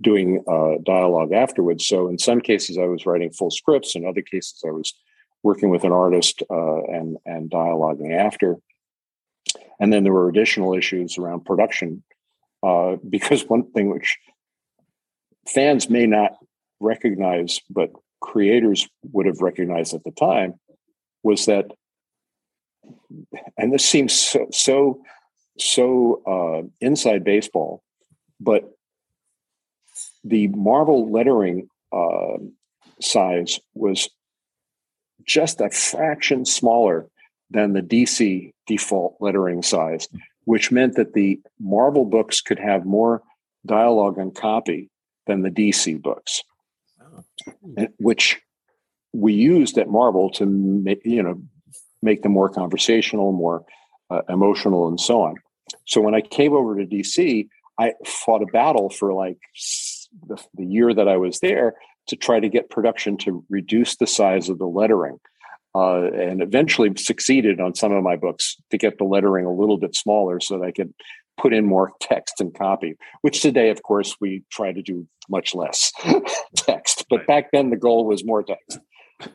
[0.03, 1.87] doing uh, dialogue afterwards.
[1.87, 3.97] So in some cases, I was writing full scripts.
[3.97, 4.93] In other cases, I was
[5.43, 8.57] working with an artist and and dialoguing after.
[9.81, 12.03] And then there were additional issues around production
[12.62, 14.18] uh, because one thing which
[15.47, 16.33] fans may not
[16.81, 20.55] recognize, but creators would have recognized at the time,
[21.23, 21.73] was that
[23.57, 25.03] and this seems so so,
[25.59, 27.83] so uh, inside baseball,
[28.41, 28.64] but
[30.25, 32.39] the Marvel lettering uh,
[33.01, 34.09] size was
[35.25, 37.09] just a fraction smaller
[37.53, 40.09] than the DC default lettering size,
[40.44, 43.22] which meant that the Marvel books could have more
[43.66, 44.90] dialogue and copy
[45.26, 46.42] than the DC books,
[47.00, 47.86] oh.
[47.98, 48.40] which
[49.12, 51.40] we used at Marvel to make, you know
[52.03, 53.64] make them more conversational, more
[54.11, 55.36] uh, emotional, and so on.
[55.86, 57.46] So when I came over to DC,
[57.78, 59.38] I fought a battle for like
[60.26, 61.74] the, the year that I was there
[62.09, 65.18] to try to get production to reduce the size of the lettering.
[65.75, 69.79] Uh, and eventually succeeded on some of my books to get the lettering a little
[69.79, 70.93] bit smaller so that I could
[71.41, 75.55] put in more text and copy, which today, of course, we try to do much
[75.55, 75.93] less
[76.57, 77.07] text.
[77.09, 78.79] But back then, the goal was more text.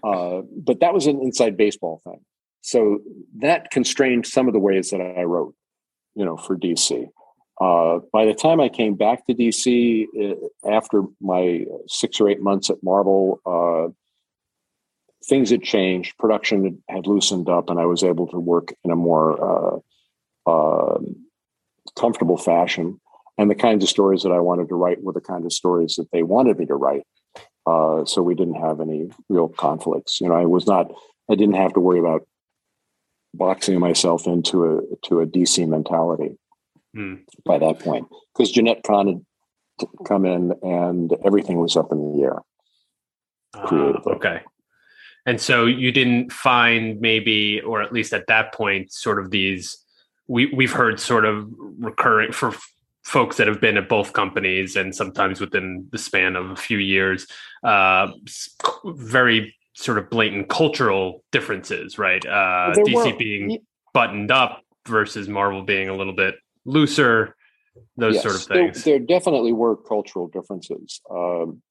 [0.03, 2.19] Uh, but that was an inside baseball thing.
[2.61, 2.99] So
[3.39, 5.55] that constrained some of the ways that I wrote,
[6.15, 7.07] you know, for DC.
[7.59, 12.41] Uh, by the time I came back to DC uh, after my six or eight
[12.41, 13.91] months at Marvel, uh,
[15.25, 16.17] things had changed.
[16.17, 19.81] Production had loosened up, and I was able to work in a more
[20.47, 21.27] uh, um,
[21.97, 22.99] comfortable fashion.
[23.37, 25.95] And the kinds of stories that I wanted to write were the kind of stories
[25.95, 27.03] that they wanted me to write.
[27.65, 30.21] Uh, so we didn't have any real conflicts.
[30.21, 30.91] You know, I was not.
[31.29, 32.25] I didn't have to worry about
[33.33, 36.37] boxing myself into a to a DC mentality
[36.95, 37.19] mm.
[37.45, 39.07] by that point because Jeanette Kahn
[39.79, 42.41] had come in and everything was up in the air.
[43.53, 44.41] Uh, okay.
[45.27, 49.77] And so you didn't find maybe, or at least at that point, sort of these.
[50.27, 51.47] We we've heard sort of
[51.77, 52.55] recurring for
[53.03, 56.77] folks that have been at both companies and sometimes within the span of a few
[56.77, 57.25] years,
[57.63, 58.07] uh,
[58.85, 62.25] very sort of blatant cultural differences, right?
[62.25, 63.59] Uh, DC were, being
[63.93, 67.35] buttoned up versus Marvel being a little bit looser,
[67.95, 68.83] those yes, sort of things.
[68.83, 70.99] There, there, definitely were cultural differences.
[71.09, 71.61] Um,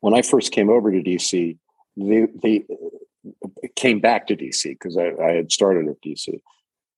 [0.00, 1.58] when I first came over to DC,
[1.96, 2.64] they they
[3.76, 6.40] came back to DC because I, I, had started at DC.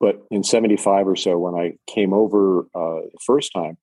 [0.00, 3.76] But in '75 or so, when I came over uh, the first time,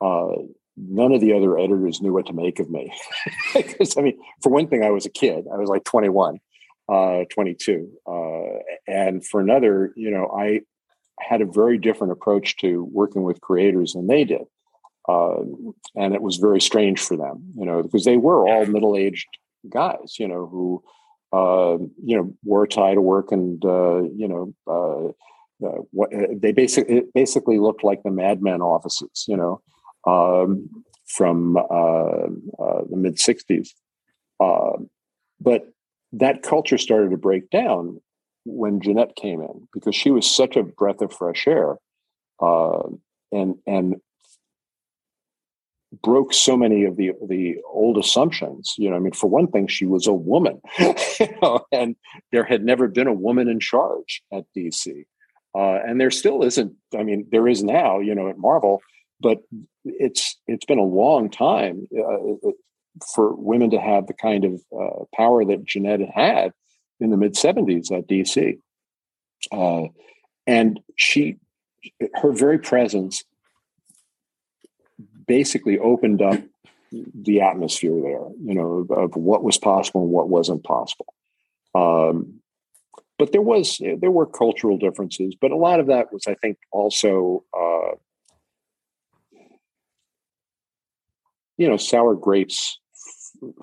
[0.00, 0.32] uh,
[0.76, 2.92] none of the other editors knew what to make of me.
[3.54, 5.46] Because I mean, for one thing, I was a kid.
[5.52, 6.40] I was like 21,
[6.88, 10.62] uh, 22, uh, and for another, you know, I
[11.20, 14.42] had a very different approach to working with creators than they did.
[15.08, 15.40] Uh,
[15.96, 19.26] and it was very strange for them, you know, because they were all middle-aged
[19.68, 20.82] guys, you know, who,
[21.32, 26.10] uh, you know, wore a tie to work, and uh, you know, uh, uh, what
[26.10, 29.60] they basically basically looked like the Mad Men offices, you know,
[30.06, 30.68] um,
[31.06, 33.70] from the mid '60s.
[35.40, 35.68] but
[36.14, 37.98] that culture started to break down
[38.44, 41.76] when Jenette came in because she was such a breath of fresh air,
[42.40, 43.96] and and
[46.00, 48.74] broke so many of the the old assumptions.
[48.78, 51.96] You know, I mean, for one thing, she was a woman, you know, and
[52.30, 55.04] there had never been a woman in charge at DC,
[55.54, 56.74] uh, and there still isn't.
[56.96, 58.80] I mean, there is now, you know, at Marvel,
[59.20, 59.42] but
[59.84, 62.50] it's it's been a long time uh,
[63.14, 66.52] for women to have the kind of uh, power that Jenette had
[67.00, 68.58] in the mid '70s at DC,
[69.52, 69.88] uh,
[70.46, 71.36] and she,
[72.14, 73.24] her very presence
[75.26, 76.40] basically opened up
[76.90, 81.14] the atmosphere there, you know, of what was possible and what wasn't possible.
[81.74, 82.40] Um,
[83.18, 86.58] but there was there were cultural differences, but a lot of that was, I think,
[86.72, 87.96] also uh,
[91.56, 92.78] you know sour grapes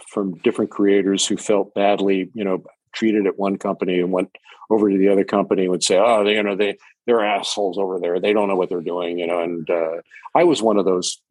[0.08, 4.30] from different creators who felt badly, you know, treated at one company and went
[4.70, 7.78] over to the other company and would say, "Oh, they, you know, they they're assholes
[7.78, 8.20] over there.
[8.20, 9.42] They don't know what they're doing," you know.
[9.42, 10.02] And uh,
[10.36, 11.22] I was one of those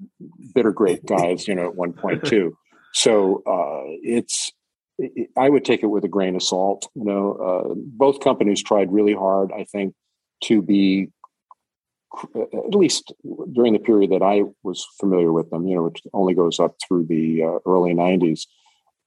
[0.55, 2.57] bitter grape guys, you know, at one point too.
[2.95, 4.51] So uh, it's
[4.99, 6.89] it, I would take it with a grain of salt.
[6.95, 9.95] You know, uh, both companies tried really hard, I think,
[10.45, 11.11] to be
[12.35, 13.13] at least
[13.53, 15.67] during the period that I was familiar with them.
[15.69, 18.47] You know, which only goes up through the uh, early '90s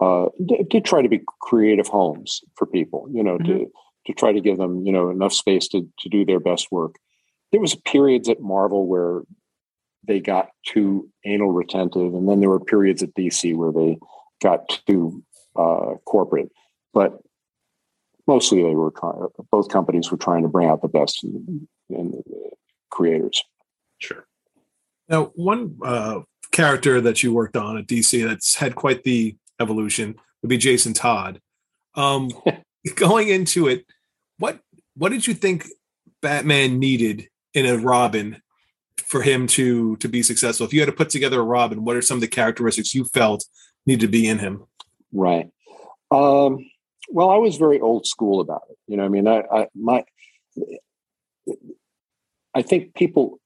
[0.01, 0.30] uh,
[0.68, 3.59] did try to be creative homes for people, you know, mm-hmm.
[3.59, 3.72] to
[4.08, 6.95] to try to give them, you know, enough space to to do their best work.
[7.52, 9.22] There was periods at Marvel where
[10.08, 13.97] they got too anal retentive, and then there were periods at DC where they
[14.41, 15.24] got too
[15.56, 16.49] uh, corporate.
[16.93, 17.20] But
[18.28, 19.28] mostly, they were trying.
[19.52, 22.24] Both companies were trying to bring out the best in, in
[22.89, 23.43] creators.
[23.99, 24.26] Sure.
[25.08, 26.22] Now, one uh,
[26.52, 30.93] character that you worked on at DC that's had quite the evolution would be Jason
[30.93, 31.41] Todd.
[31.95, 32.32] Um,
[32.95, 33.86] going into it,
[34.38, 34.59] what
[34.95, 35.67] what did you think
[36.21, 38.41] Batman needed in a Robin
[38.97, 40.65] for him to to be successful?
[40.65, 43.05] If you had to put together a Robin, what are some of the characteristics you
[43.05, 43.45] felt
[43.86, 44.65] need to be in him?
[45.11, 45.49] Right.
[46.11, 46.69] Um,
[47.09, 48.77] well, I was very old school about it.
[48.88, 50.03] You know, I mean, I, I my
[52.53, 53.39] I think people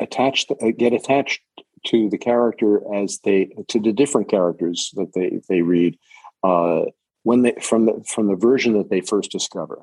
[0.00, 1.42] attached get attached
[1.86, 5.98] to the character as they to the different characters that they they read
[6.42, 6.82] uh,
[7.22, 9.82] when they from the from the version that they first discover.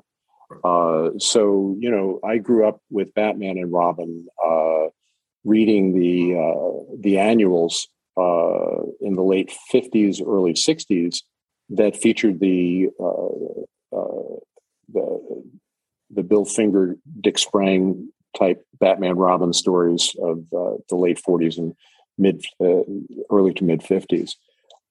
[0.64, 4.86] Uh, so you know, I grew up with Batman and Robin, uh,
[5.44, 11.22] reading the uh, the annuals uh, in the late fifties, early sixties
[11.70, 14.38] that featured the uh,
[14.92, 15.44] the
[16.10, 21.74] the Bill Finger, Dick Sprang type Batman Robin stories of uh, the late 40s and
[22.16, 22.82] mid uh,
[23.30, 24.32] early to mid 50s.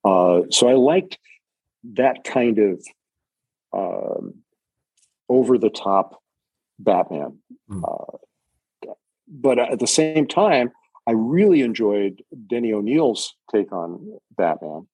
[0.04, 1.18] Uh, so I liked
[1.94, 2.84] that kind of
[3.74, 4.36] um,
[5.30, 6.22] over the top
[6.80, 7.40] Batman.
[7.70, 8.20] Mm.
[9.28, 10.72] but at the same time,
[11.08, 14.88] I really enjoyed Denny O'Neil's take on Batman.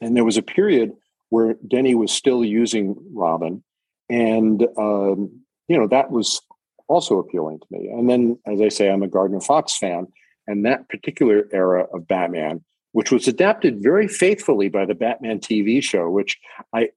[0.00, 0.92] And there was a period
[1.30, 3.62] where Denny was still using Robin.
[4.08, 6.40] And, um, you know, that was
[6.88, 7.88] also appealing to me.
[7.88, 10.06] And then, as I say, I'm a Gardner Fox fan,
[10.46, 12.64] and that particular era of Batman,
[12.98, 16.36] which was adapted very faithfully by the Batman TV show, which
[16.74, 16.88] I,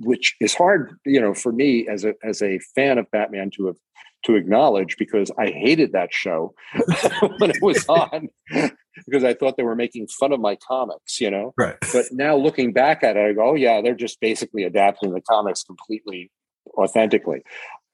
[0.00, 3.66] which is hard, you know, for me as a as a fan of Batman to
[3.66, 3.76] have
[4.24, 6.52] to acknowledge because I hated that show
[7.38, 8.28] when it was on
[9.06, 11.54] because I thought they were making fun of my comics, you know.
[11.56, 11.76] Right.
[11.92, 15.20] But now looking back at it, I go, oh yeah, they're just basically adapting the
[15.20, 16.32] comics completely
[16.76, 17.42] authentically.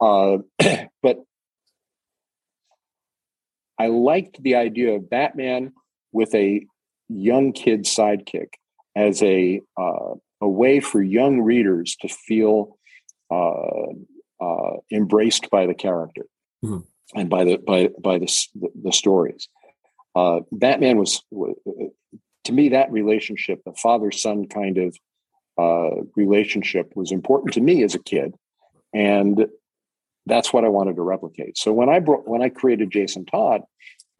[0.01, 0.39] Uh,
[1.03, 1.18] but
[3.78, 5.74] I liked the idea of Batman
[6.12, 6.66] with a
[7.09, 8.55] young kid sidekick
[8.95, 12.79] as a uh, a way for young readers to feel
[13.31, 13.93] uh,
[14.41, 16.27] uh, embraced by the character
[16.65, 16.79] mm-hmm.
[17.19, 19.49] and by the by by the the, the stories.
[20.15, 21.23] Uh, Batman was
[22.47, 24.97] to me, that relationship, the father son kind of
[25.59, 28.35] uh, relationship, was important to me as a kid,
[28.95, 29.47] and
[30.27, 31.59] that's what I wanted to replicate.
[31.59, 33.63] So when I brought, when I created Jason Todd,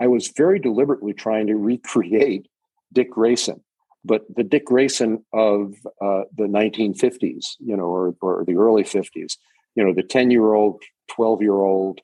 [0.01, 2.49] I was very deliberately trying to recreate
[2.97, 3.61] Dick Grayson,
[4.07, 9.37] but the Dick Grayson of uh, the 1950s, you know, or, or the early 50s,
[9.75, 12.01] you know, the 10 year old, 12 year old,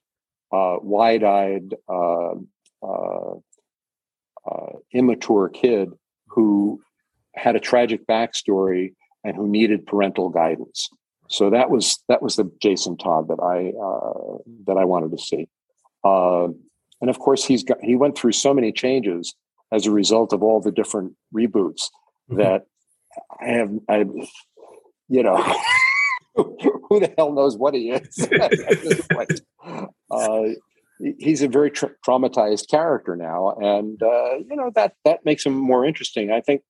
[0.53, 2.35] uh, wide eyed, uh,
[2.83, 3.35] uh,
[4.47, 5.89] uh, immature kid
[6.27, 6.79] who
[7.35, 8.93] had a tragic backstory
[9.25, 10.91] and who needed parental guidance.
[11.31, 15.19] So that was that was the Jason Todd that I uh, that I wanted to
[15.19, 15.49] see,
[16.05, 16.49] uh,
[17.01, 19.35] and of course he's got he went through so many changes
[19.73, 21.89] as a result of all the different reboots
[22.31, 22.37] mm-hmm.
[22.37, 22.67] that
[23.41, 24.05] I have I
[25.09, 25.37] you know
[26.37, 28.29] who the hell knows what he is
[30.11, 30.49] uh,
[31.19, 35.55] he's a very tra- traumatized character now, and uh, you know that that makes him
[35.55, 36.31] more interesting.
[36.31, 36.63] I think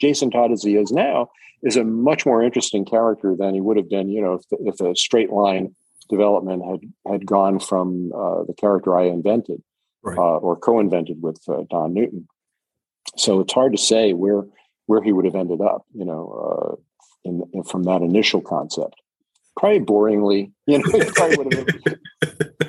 [0.00, 1.30] Jason Todd as he is now
[1.62, 4.56] is a much more interesting character than he would have been, you know, if, the,
[4.66, 5.74] if a straight line
[6.08, 6.80] development had
[7.12, 9.62] had gone from uh, the character I invented
[10.02, 10.18] right.
[10.18, 12.28] uh, or co-invented with uh, Don Newton.
[13.16, 14.44] So it's hard to say where
[14.86, 18.96] where he would have ended up, you know, uh, in, in, from that initial concept.
[19.56, 21.98] Probably boringly, you know, probably would have,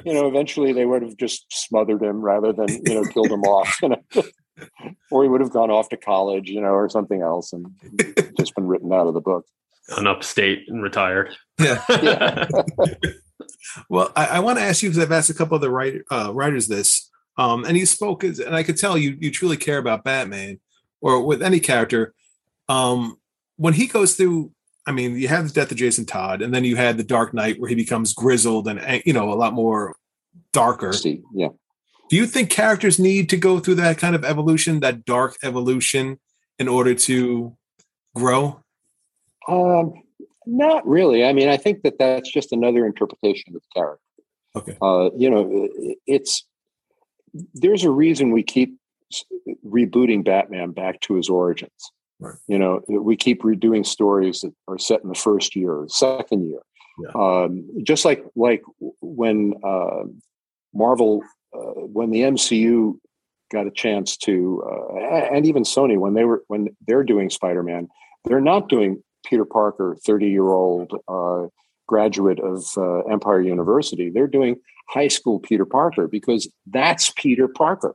[0.05, 3.43] you know, eventually they would have just smothered him rather than you know killed him
[3.43, 3.77] off.
[3.81, 4.23] You know?
[5.11, 7.67] or he would have gone off to college, you know, or something else, and
[8.37, 9.45] just been written out of the book.
[9.89, 11.35] Gone upstate and retired.
[11.59, 11.83] Yeah.
[11.89, 12.47] yeah.
[13.89, 16.03] well, I, I, want to ask you because I've asked a couple of the writer,
[16.11, 19.77] uh, writers this, um, and you spoke, and I could tell you you truly care
[19.77, 20.59] about Batman
[21.01, 22.13] or with any character.
[22.69, 23.17] Um,
[23.57, 24.51] when he goes through,
[24.87, 27.33] I mean, you have the death of Jason Todd, and then you had the Dark
[27.33, 29.95] Knight where he becomes grizzled and you know a lot more
[30.53, 30.93] darker.
[31.33, 31.49] Yeah
[32.11, 36.19] do you think characters need to go through that kind of evolution, that dark evolution,
[36.59, 37.55] in order to
[38.13, 38.61] grow?
[39.47, 39.93] Um,
[40.45, 41.23] not really.
[41.23, 44.03] I mean, I think that that's just another interpretation of the character.
[44.57, 44.77] Okay.
[44.81, 45.69] Uh, you know,
[46.05, 46.45] it's
[47.53, 48.77] there's a reason we keep
[49.65, 51.91] rebooting Batman back to his origins.
[52.19, 52.35] Right.
[52.47, 56.47] You know, we keep redoing stories that are set in the first year, or second
[56.47, 56.59] year.
[56.99, 57.11] Yeah.
[57.15, 58.61] Um, just like like
[59.01, 60.03] when uh,
[60.73, 61.23] Marvel
[61.53, 62.97] uh, when the MCU
[63.51, 64.95] got a chance to, uh,
[65.33, 67.87] and even Sony when they were when they're doing Spider Man,
[68.25, 71.47] they're not doing Peter Parker, thirty year old uh,
[71.93, 74.09] graduate of uh, Empire University.
[74.09, 74.55] They're doing
[74.87, 76.43] high school Peter Parker because
[76.77, 77.93] that's Peter Parker.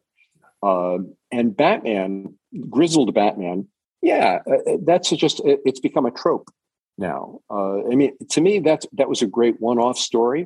[0.62, 2.34] Um, and Batman,
[2.68, 3.68] grizzled Batman,
[4.02, 6.48] yeah, uh, that's just it's become a trope
[6.98, 7.40] now.
[7.50, 10.42] I mean, to me, that's that was a great one off story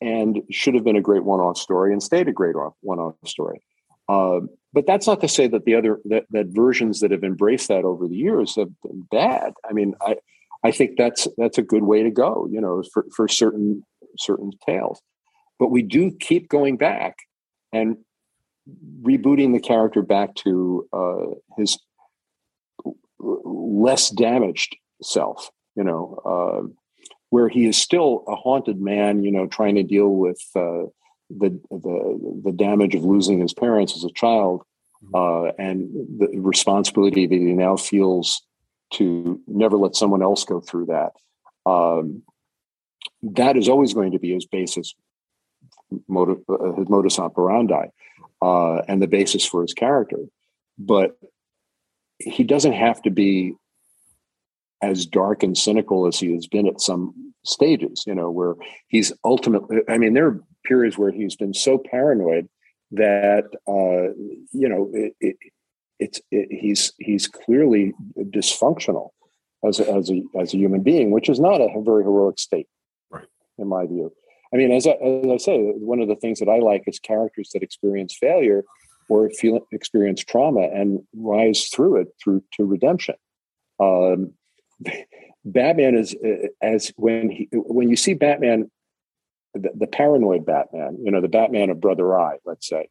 [0.00, 3.62] and should have been a great one-off story and stayed a great one-off story.
[4.08, 4.40] Uh,
[4.72, 7.84] but that's not to say that the other that, that versions that have embraced that
[7.84, 9.54] over the years have been bad.
[9.68, 10.16] I mean, I
[10.64, 12.48] I think that's that's a good way to go.
[12.50, 13.82] You know, for for certain
[14.18, 15.00] certain tales,
[15.58, 17.16] but we do keep going back
[17.72, 17.96] and
[19.02, 21.26] rebooting the character back to uh,
[21.56, 21.78] his
[23.18, 25.50] less damaged self.
[25.74, 26.20] You know.
[26.24, 26.72] Uh,
[27.30, 30.86] where he is still a haunted man, you know, trying to deal with uh,
[31.30, 34.62] the, the the damage of losing his parents as a child,
[35.04, 35.14] mm-hmm.
[35.14, 38.42] uh, and the responsibility that he now feels
[38.94, 41.12] to never let someone else go through that.
[41.68, 42.22] Um,
[43.22, 44.94] that is always going to be his basis,
[46.08, 47.86] motive, uh, his modus operandi,
[48.42, 50.18] uh, and the basis for his character.
[50.78, 51.18] But
[52.18, 53.54] he doesn't have to be
[54.82, 58.54] as dark and cynical as he has been at some stages, you know, where
[58.88, 62.48] he's ultimately, I mean, there are periods where he's been so paranoid
[62.92, 64.12] that, uh,
[64.52, 65.36] you know, it, it,
[65.98, 69.10] it's, it, he's, he's clearly dysfunctional
[69.66, 72.68] as a, as a, as a human being, which is not a very heroic state,
[73.10, 73.26] right.
[73.58, 74.12] in my view.
[74.52, 76.98] I mean, as I, as I say, one of the things that I like is
[76.98, 78.64] characters that experience failure
[79.08, 83.16] or feel experience trauma and rise through it through to redemption.
[83.80, 84.32] Um,
[85.44, 86.14] Batman is
[86.60, 88.68] as when he when you see Batman,
[89.54, 92.88] the, the, paranoid Batman, you know, the Batman of Brother Eye, let's say,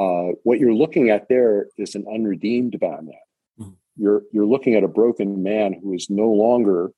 [0.00, 3.14] uh, what you're looking at there is an unredeemed Batman.
[3.60, 3.72] Mm-hmm.
[3.96, 6.92] You're you're looking at a broken man who is no longer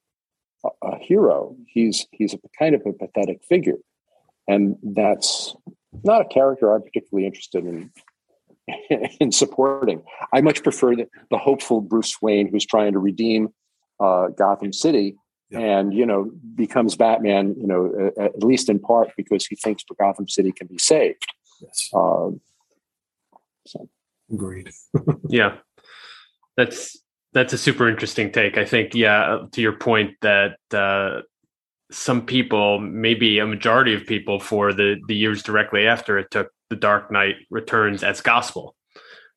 [0.65, 1.57] a, a hero.
[1.67, 3.79] He's he's a kind of a pathetic figure,
[4.47, 5.57] and that's
[6.05, 7.91] not a character I'm particularly interested in
[9.21, 10.05] in supporting.
[10.33, 13.49] I much prefer the, the hopeful Bruce Wayne who's trying to redeem
[13.99, 15.17] uh, Gotham City,
[15.51, 15.59] yeah.
[15.59, 17.57] and you know becomes Batman.
[17.59, 21.27] You know, at least in part because he thinks Gotham City can be saved.
[21.61, 21.91] Yes.
[21.93, 22.31] Uh,
[23.67, 23.89] so.
[24.33, 24.71] Agreed.
[25.29, 25.57] yeah.
[26.57, 26.99] That's
[27.33, 28.59] that's a super interesting take.
[28.59, 31.23] I think, yeah, to your point that uh,
[31.91, 36.51] some people, maybe a majority of people, for the the years directly after it took
[36.71, 38.75] the Dark Knight Returns as gospel.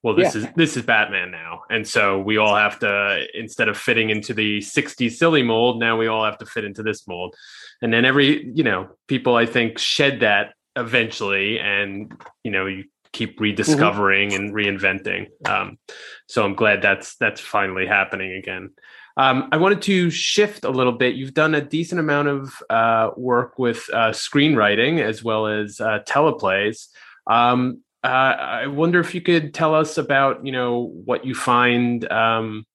[0.03, 0.41] Well, this yeah.
[0.41, 4.33] is this is Batman now, and so we all have to instead of fitting into
[4.33, 7.33] the '60s silly mold, now we all have to fit into this mold.
[7.81, 12.83] And then every you know people, I think, shed that eventually, and you know you
[13.15, 14.43] keep rediscovering mm-hmm.
[14.43, 15.27] and reinventing.
[15.47, 15.79] Um,
[16.27, 18.71] so I'm glad that's that's finally happening again.
[19.17, 21.15] Um, I wanted to shift a little bit.
[21.15, 25.99] You've done a decent amount of uh, work with uh, screenwriting as well as uh,
[26.05, 26.87] teleplays.
[27.25, 32.11] Um, uh, I wonder if you could tell us about, you know, what you find
[32.11, 32.65] um,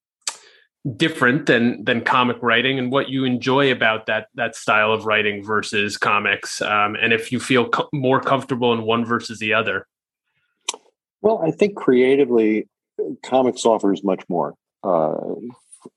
[0.97, 5.45] different than than comic writing and what you enjoy about that that style of writing
[5.45, 9.87] versus comics, um, and if you feel co- more comfortable in one versus the other.
[11.23, 12.69] Well, I think creatively,
[13.25, 15.17] comics offers much more uh,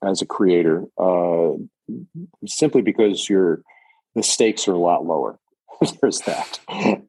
[0.02, 1.52] as a creator, uh,
[2.46, 3.62] simply because your
[4.14, 5.38] the stakes are a lot lower.
[6.00, 6.60] There's that,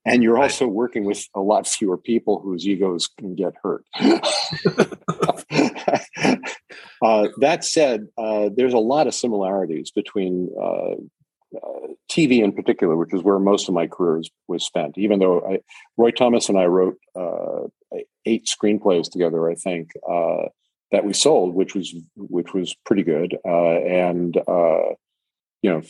[0.06, 3.86] and you're also working with a lot fewer people whose egos can get hurt.
[7.02, 10.96] uh, that said, uh, there's a lot of similarities between uh,
[11.56, 14.98] uh, TV in particular, which is where most of my career was spent.
[14.98, 15.60] Even though I,
[15.98, 17.68] Roy Thomas and I wrote uh,
[18.26, 20.50] eight screenplays together, I think uh,
[20.92, 24.94] that we sold, which was which was pretty good, uh, and uh,
[25.62, 25.82] you know,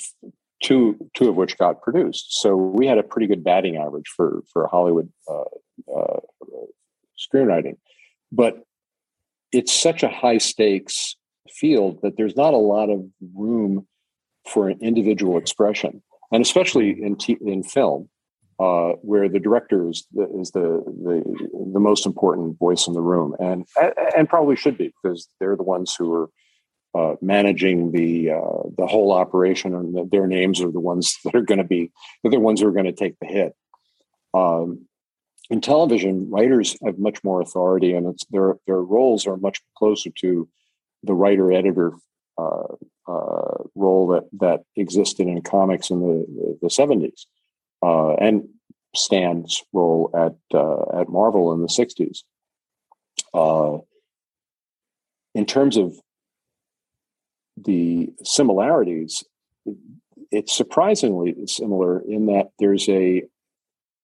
[0.64, 2.40] two two of which got produced.
[2.40, 6.20] So we had a pretty good batting average for for Hollywood uh,
[7.18, 7.78] screenwriting,
[8.32, 8.64] but
[9.52, 11.16] it's such a high stakes
[11.50, 13.88] field that there's not a lot of room
[14.48, 16.02] for an individual expression,
[16.32, 18.10] and especially in t- in film,
[18.60, 23.02] uh, where the director is, the, is the, the the most important voice in the
[23.02, 23.66] room, and
[24.16, 26.30] and probably should be because they're the ones who are
[26.96, 31.42] uh, managing the uh, the whole operation, and their names are the ones that are
[31.42, 31.92] going to be
[32.24, 33.54] the ones who are going to take the hit.
[34.34, 34.88] Um,
[35.50, 40.10] in television, writers have much more authority, and it's their their roles are much closer
[40.22, 40.48] to
[41.04, 41.94] the writer editor
[42.38, 42.74] uh,
[43.08, 47.28] uh, role that that existed in comics in the the seventies,
[47.86, 48.48] uh, and
[48.96, 52.24] Stan's role at uh, at Marvel in the sixties.
[53.34, 53.78] Uh,
[55.36, 55.94] in terms of
[57.58, 59.24] the similarities,
[60.32, 63.24] it's surprisingly similar in that there's a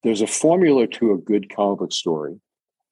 [0.03, 2.39] there's a formula to a good comic book story,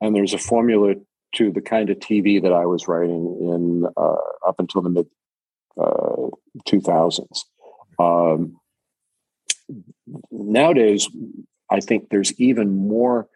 [0.02, 0.96] and there's a formula
[1.36, 5.08] to the kind of TV that I was writing in uh, up until the mid
[5.78, 7.44] 2000s.
[8.00, 8.60] Uh, um,
[10.32, 11.10] nowadays,
[11.70, 13.28] I think there's even more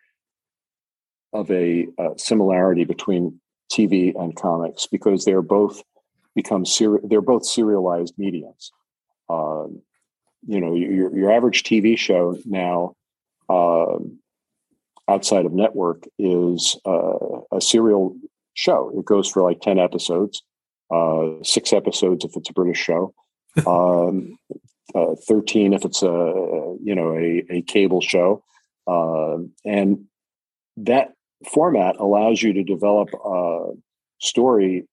[1.32, 3.40] of a, a, similarity between
[3.72, 5.82] TV and comics because they're both
[6.36, 8.72] become ser- they're both serialized mediums.
[9.30, 9.66] Uh,
[10.45, 12.95] you know, your your average TV show now,
[13.50, 13.98] uh,
[15.08, 18.16] outside of network, is uh, a serial
[18.54, 18.91] show.
[18.98, 20.44] It goes for like ten episodes,
[20.91, 23.14] uh, six episodes if it's a British show,
[23.66, 24.38] um,
[24.96, 26.08] uh, thirteen if it's a
[26.84, 28.44] you know a, a cable show,
[28.88, 30.06] uh, and
[30.78, 31.14] that
[31.52, 33.72] format allows you to develop a
[34.20, 34.88] story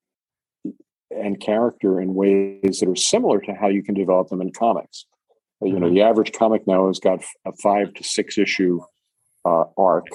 [1.11, 5.07] and character in ways that are similar to how you can develop them in comics.
[5.61, 5.95] You know, mm-hmm.
[5.95, 8.81] the average comic now has got a five to six issue
[9.45, 10.07] uh, arc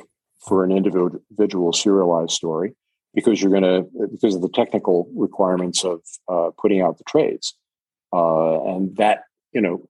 [0.47, 2.75] for an individual serialized story
[3.13, 7.55] because you're going to because of the technical requirements of uh, putting out the trades,
[8.13, 9.23] uh, and that
[9.55, 9.87] you know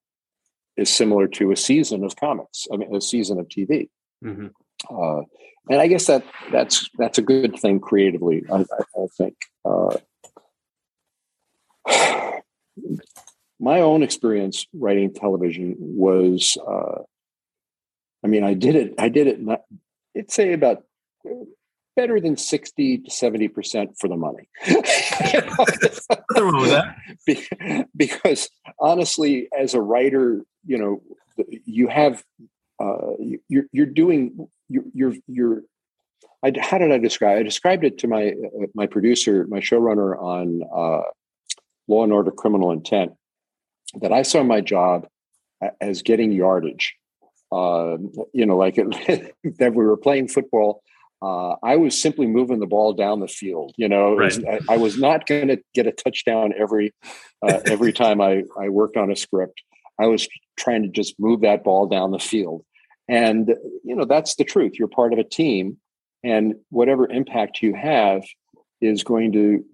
[0.78, 2.68] is similar to a season of comics.
[2.72, 3.90] I mean, a season of TV.
[4.24, 4.48] Mm-hmm.
[4.90, 5.22] Uh,
[5.70, 8.44] and I guess that that's that's a good thing creatively.
[8.52, 9.36] I, I, I think.
[9.66, 9.98] Uh,
[13.60, 17.02] my own experience writing television was, uh,
[18.24, 18.94] I mean, I did it.
[19.00, 19.42] I did it.
[19.42, 19.62] Not,
[20.16, 20.84] I'd say about
[21.96, 24.50] better than 60 to 70% for the money.
[27.96, 28.50] because
[28.80, 31.02] honestly, as a writer, you know,
[31.66, 32.24] you have,
[32.80, 33.12] uh,
[33.48, 35.62] you're, you're doing, you're, you're, you're
[36.44, 37.40] I, how did I describe?
[37.40, 41.02] I described it to my uh, my producer, my showrunner on uh,
[41.88, 43.14] Law and Order: Criminal Intent.
[44.00, 45.08] That I saw my job
[45.82, 46.96] as getting yardage.
[47.52, 47.98] Uh,
[48.34, 50.84] you know, like it, that we were playing football
[51.26, 53.74] uh, I was simply moving the ball down the field.
[53.78, 54.26] You know, right.
[54.26, 56.94] was, I, I, was not going to get a touchdown every
[57.42, 59.62] uh, every time I, I worked on a script.
[60.00, 62.64] I was trying to just move that ball down the field,
[63.08, 63.48] and
[63.84, 64.74] you know that's the truth.
[64.78, 65.78] You're part of a team,
[66.24, 68.24] and whatever impact you have
[68.80, 69.66] is going to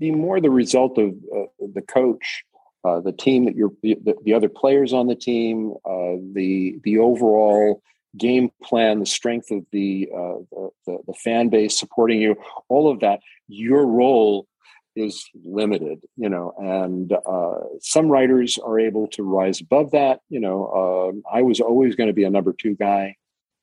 [0.00, 2.42] be more the result of uh, the coach,
[2.84, 6.98] uh, the team that you're, the, the, other players on the team, uh, the the
[6.98, 7.80] overall
[8.16, 12.36] game plan, the strength of the, uh, the, the fan base supporting you,
[12.68, 13.20] all of that.
[13.48, 14.46] Your role
[14.94, 20.20] is limited, you know, and uh, some writers are able to rise above that.
[20.28, 23.16] You know, um, I was always going to be a number two guy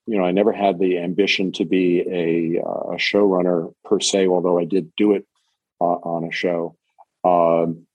[0.10, 4.28] you know, I never had the ambition to be a, uh, a showrunner per se,
[4.28, 5.28] although I did do it
[5.80, 6.76] uh, on a show.
[7.24, 7.86] Um,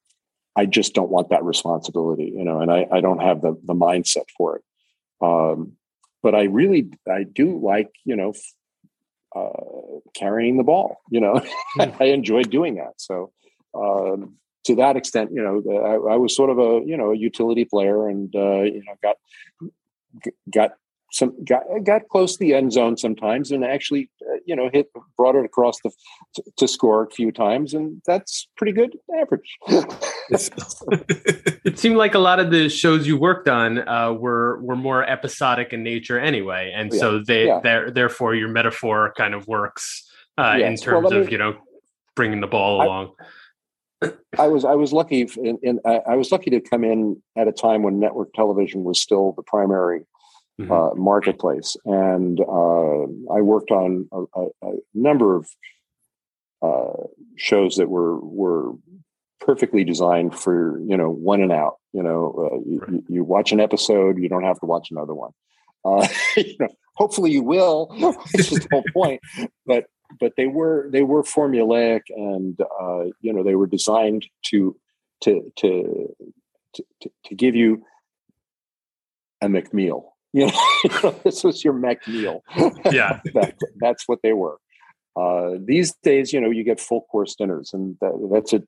[0.54, 3.74] I just don't want that responsibility, you know, and I, I don't have the the
[3.74, 4.64] mindset for it.
[5.20, 5.72] Um,
[6.24, 8.32] but I really, I do like, you know,
[9.36, 10.96] uh, carrying the ball.
[11.10, 11.42] You know,
[11.76, 11.90] hmm.
[12.00, 12.94] I enjoy doing that.
[12.96, 13.30] So
[13.74, 17.16] um, to that extent, you know, I, I, was sort of a you know a
[17.16, 19.16] utility player, and uh, you know got
[20.50, 20.70] got
[21.14, 24.88] some got got close to the end zone sometimes, and actually, uh, you know, hit
[25.16, 25.90] brought it across the
[26.34, 29.56] to, to, score a few times, and that's pretty good average.
[31.68, 35.08] it seemed like a lot of the shows you worked on uh, were were more
[35.08, 36.98] episodic in nature, anyway, and yeah.
[36.98, 37.90] so they yeah.
[37.94, 40.68] therefore your metaphor kind of works uh, yes.
[40.68, 41.56] in terms well, of you know
[42.16, 43.12] bringing the ball I, along.
[44.38, 47.52] I was I was lucky in, in I was lucky to come in at a
[47.52, 50.06] time when network television was still the primary
[50.60, 50.70] mm-hmm.
[50.70, 51.76] uh, marketplace.
[51.84, 55.48] And uh, I worked on a, a, a number of
[56.62, 57.06] uh,
[57.36, 58.72] shows that were were
[59.40, 61.76] perfectly designed for you know one and out.
[61.92, 63.02] You know, uh, you, right.
[63.08, 65.32] you, watch an episode, you don't have to watch another one.
[65.84, 66.06] Uh,
[66.36, 67.94] you know, hopefully, you will.
[68.32, 69.20] This is the whole point.
[69.66, 69.84] But
[70.18, 74.76] but they were they were formulaic, and uh, you know they were designed to
[75.22, 76.16] to to
[76.74, 77.84] to, to give you
[79.40, 80.04] a McMeal.
[80.44, 80.50] You
[81.02, 82.42] know, this was your mech meal.
[82.90, 84.58] Yeah, that, that's what they were.
[85.16, 88.62] Uh, these days, you know, you get full course dinners, and that, that's a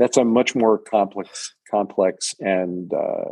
[0.00, 3.30] that's a much more complex, complex, and uh,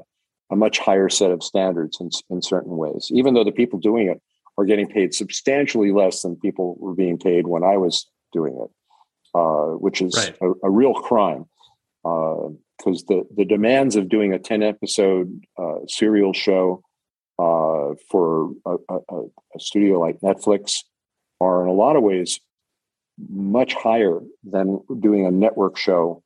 [0.53, 3.09] a much higher set of standards in, in certain ways.
[3.11, 4.23] Even though the people doing it
[4.57, 8.71] are getting paid substantially less than people were being paid when I was doing it,
[9.35, 10.37] uh, which is right.
[10.41, 11.47] a, a, real crime.
[12.05, 16.85] Because uh, the the demands of doing a ten episode uh, serial show
[17.41, 18.99] uh, for a, a,
[19.55, 20.81] a, studio like Netflix
[21.41, 22.39] are in a lot of ways
[23.31, 26.23] much higher than doing a network show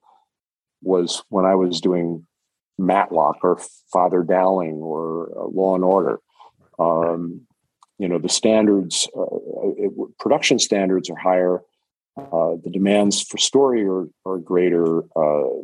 [0.82, 2.26] was when I was doing
[2.78, 3.60] Matlock or
[3.92, 6.18] Father Dowling or uh, Law and Order.
[6.80, 7.42] Um,
[7.98, 9.22] you know, the standards, uh,
[9.76, 11.60] it, production standards are higher.
[12.16, 15.02] Uh, the demands for story are, are greater.
[15.14, 15.62] Uh,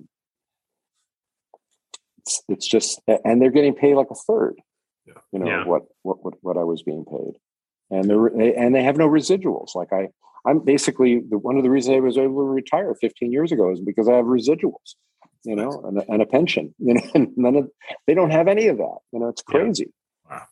[2.19, 4.55] it's, it's just, and they're getting paid like a third
[5.07, 5.65] you know yeah.
[5.65, 7.39] what, what what what I was being paid,
[7.91, 9.75] and they and they have no residuals.
[9.75, 10.09] Like I,
[10.47, 13.71] I'm basically the, one of the reasons I was able to retire 15 years ago
[13.73, 14.95] is because I have residuals,
[15.45, 16.75] you know, and, and a pension.
[16.79, 17.71] You know, and none of
[18.07, 18.99] they don't have any of that.
[19.13, 19.93] You know, it's crazy.
[20.29, 20.37] Yeah.
[20.37, 20.43] Wow.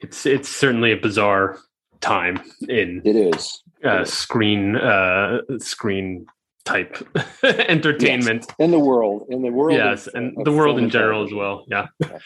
[0.00, 1.58] It's it's certainly a bizarre
[2.00, 6.26] time in it is uh, screen uh, screen
[6.64, 6.96] type
[7.42, 8.56] entertainment yes.
[8.58, 11.32] in the world in the world yes of, and of the world in general as
[11.32, 11.86] well yeah.
[12.00, 12.18] yeah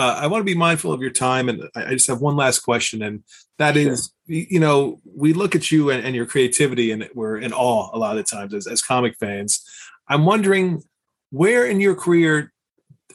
[0.00, 2.60] uh, I want to be mindful of your time, and I just have one last
[2.60, 3.22] question, and
[3.58, 3.92] that sure.
[3.92, 7.90] is, you know, we look at you and, and, your creativity, and we're in awe
[7.92, 9.62] a lot of times as, as comic fans.
[10.08, 10.82] I'm wondering
[11.28, 12.50] where in your career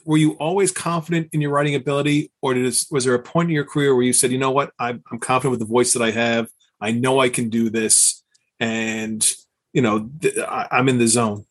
[0.04, 3.48] were you always confident in your writing ability, or did it, was there a point
[3.48, 5.92] in your career where you said, you know what, I'm, I'm confident with the voice
[5.94, 6.46] that I have,
[6.80, 8.22] I know I can do this,
[8.60, 9.28] and
[9.72, 11.46] you know, th- I, I'm in the zone.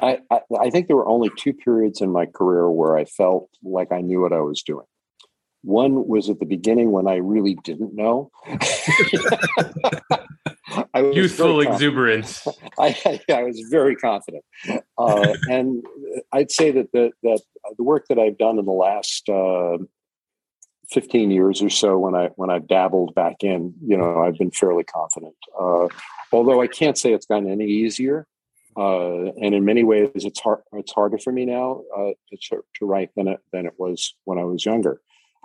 [0.00, 3.50] I, I, I think there were only two periods in my career where I felt
[3.62, 4.86] like I knew what I was doing.
[5.62, 8.30] One was at the beginning when I really didn't know.
[10.94, 12.46] I was Youthful exuberance.
[12.78, 12.96] I,
[13.28, 14.44] I, I, was very confident,
[14.96, 15.84] uh, and
[16.32, 17.40] I'd say that the that
[17.76, 19.78] the work that I've done in the last uh,
[20.90, 24.50] fifteen years or so, when I when I dabbled back in, you know, I've been
[24.52, 25.34] fairly confident.
[25.58, 25.88] Uh,
[26.32, 28.26] although I can't say it's gotten any easier.
[28.78, 30.60] Uh, and in many ways, it's hard.
[30.72, 34.38] It's harder for me now uh, to, to write than it than it was when
[34.38, 35.00] I was younger,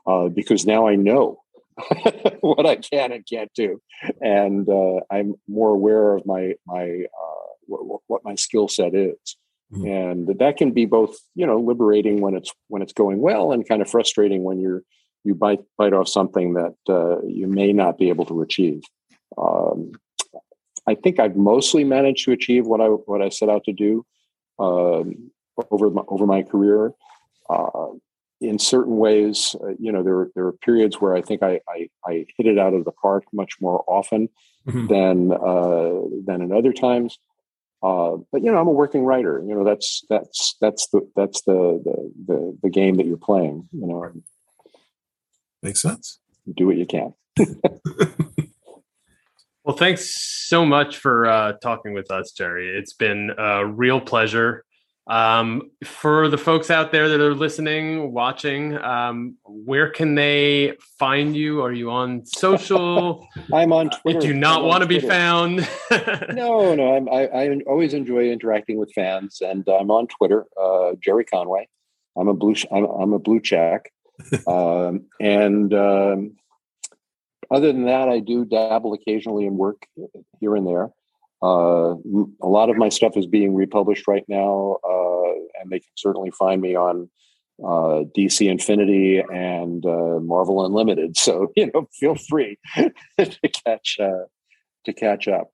[0.05, 1.41] uh, because now I know
[2.41, 3.81] what I can and can't do,
[4.21, 9.17] and uh, I'm more aware of my my uh, what, what, my skill set is,
[9.73, 9.87] mm-hmm.
[9.87, 13.67] and that can be both you know liberating when it's when it's going well, and
[13.67, 14.83] kind of frustrating when you're
[15.23, 18.83] you bite bite off something that uh, you may not be able to achieve.
[19.39, 19.93] Um,
[20.87, 24.05] I think I've mostly managed to achieve what I what I set out to do
[24.59, 25.31] um,
[25.71, 26.93] over my, over my career.
[27.49, 27.89] Uh,
[28.41, 31.89] in certain ways, uh, you know, there there are periods where I think I, I,
[32.05, 34.29] I hit it out of the park much more often
[34.67, 34.87] mm-hmm.
[34.87, 37.17] than uh, than in other times.
[37.81, 39.41] Uh, but you know, I'm a working writer.
[39.45, 43.67] You know, that's that's that's the that's the the the, the game that you're playing.
[43.71, 44.11] You know,
[45.61, 46.19] Makes sense.
[46.53, 47.13] do what you can.
[49.63, 52.77] Well, thanks so much for uh, talking with us, Gerry.
[52.77, 54.65] It's been a real pleasure.
[55.07, 61.35] Um, for the folks out there that are listening, watching, um, where can they find
[61.35, 61.61] you?
[61.61, 63.27] Are you on social?
[63.53, 64.19] I'm on Twitter.
[64.19, 65.67] Do you not want to be found?
[66.33, 66.95] No, no.
[66.95, 71.67] I'm, I, I always enjoy interacting with fans, and I'm on Twitter, uh, Gerry Conway.
[72.17, 72.55] I'm a blue.
[72.71, 73.91] I'm, I'm a blue check,
[74.47, 76.35] um, and um,
[77.53, 79.85] other than that, I do dabble occasionally in work
[80.39, 80.89] here and there.
[81.43, 81.95] Uh,
[82.41, 86.31] a lot of my stuff is being republished right now, uh, and they can certainly
[86.31, 87.09] find me on
[87.63, 91.15] uh, DC Infinity and uh, Marvel Unlimited.
[91.23, 94.25] So you know, feel free to catch uh,
[94.85, 95.51] to catch up.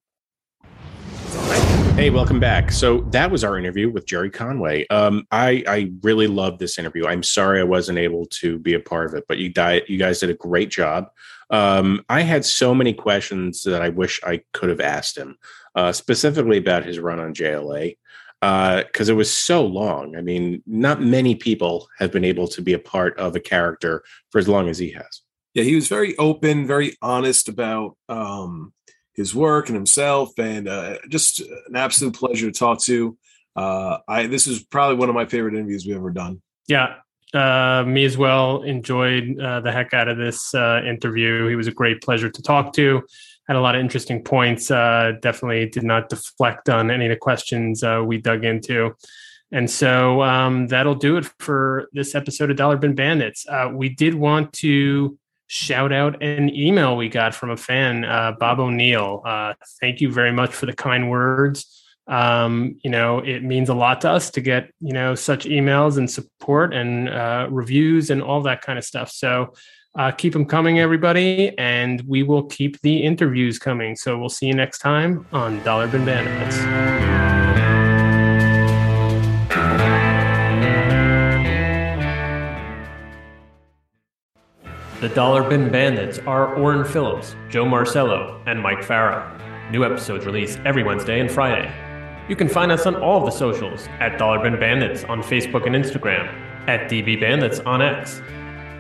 [1.96, 2.72] Hey, welcome back.
[2.72, 4.88] So that was our interview with Gerry Conway.
[4.88, 7.08] Um, I I really loved this interview.
[7.08, 9.98] I'm sorry I wasn't able to be a part of it, but you di- you
[9.98, 11.10] guys did a great job.
[11.50, 15.38] Um, I had so many questions that I wish I could have asked him,
[15.76, 17.98] uh, specifically about his run on JLA,
[18.42, 20.16] because it was so long.
[20.16, 24.04] I mean, not many people have been able to be a part of a character
[24.32, 25.22] for as long as he has.
[25.54, 28.72] Yeah, he was very open, very honest about um,
[29.14, 33.18] his work and himself, and uh, just an absolute pleasure to talk to.
[33.56, 36.42] Uh, I this is probably one of my favorite interviews we've ever done.
[36.68, 36.98] yeah,
[37.34, 38.64] uh, me as well.
[38.64, 41.48] Enjoyed uh, the heck out of this uh, interview.
[41.48, 43.02] He was a great pleasure to talk to.
[43.48, 44.70] Had a lot of interesting points.
[44.70, 48.96] Uh, definitely did not deflect on any of the questions uh, we dug into.
[49.52, 53.48] And so um, that'll do it for this episode of Dollar Bin Bandits.
[53.48, 58.02] Uh, we did want to shout out an email we got from a fan,
[58.40, 59.24] Bob O'Neill.
[59.82, 61.79] Thank you very much for the kind words.
[62.10, 65.98] Um, you know, it means a lot to us to get, you know, such emails
[65.98, 69.12] and support and uh, reviews and all that kind of stuff.
[69.12, 69.54] So
[69.96, 73.96] uh, keep them coming, everybody, and we will keep the interviews coming.
[73.96, 76.58] So we'll see you next time on Dollar Bin Bandits.
[85.00, 89.40] The Dollar Bin Bandits are Orrin Phillips, Joe Marcello, and Mike Farah.
[89.72, 91.72] New episodes released every Wednesday and Friday.
[92.30, 95.66] You can find us on all of the socials at Dollar Bin Bandits on Facebook
[95.66, 96.32] and Instagram,
[96.68, 98.22] at DB Bandits on X.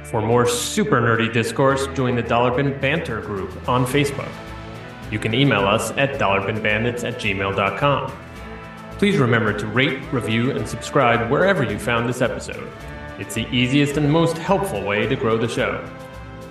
[0.03, 4.31] For more super nerdy discourse, join the Dollar Bin Banter group on Facebook.
[5.11, 8.11] You can email us at dollarbinbandits at gmail.com.
[8.99, 12.71] Please remember to rate, review, and subscribe wherever you found this episode.
[13.17, 15.83] It's the easiest and most helpful way to grow the show.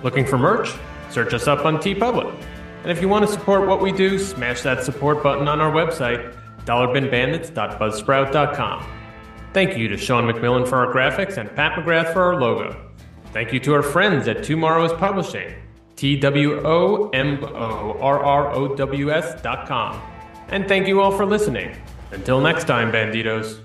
[0.03, 0.69] Looking for merch?
[1.09, 2.35] Search us up on TeePublic.
[2.83, 5.71] And if you want to support what we do, smash that support button on our
[5.71, 6.33] website,
[6.69, 8.85] dollarbinbandits.buzzsprout.com.
[9.51, 12.79] Thank you to Sean McMillan for our graphics and Pat McGrath for our logo.
[13.33, 15.53] Thank you to our friends at TwoMorrows Publishing,
[15.95, 19.99] T W O M O R R O W S dot com.
[20.49, 21.75] And thank you all for listening.
[22.11, 23.59] Until next time, Banditos.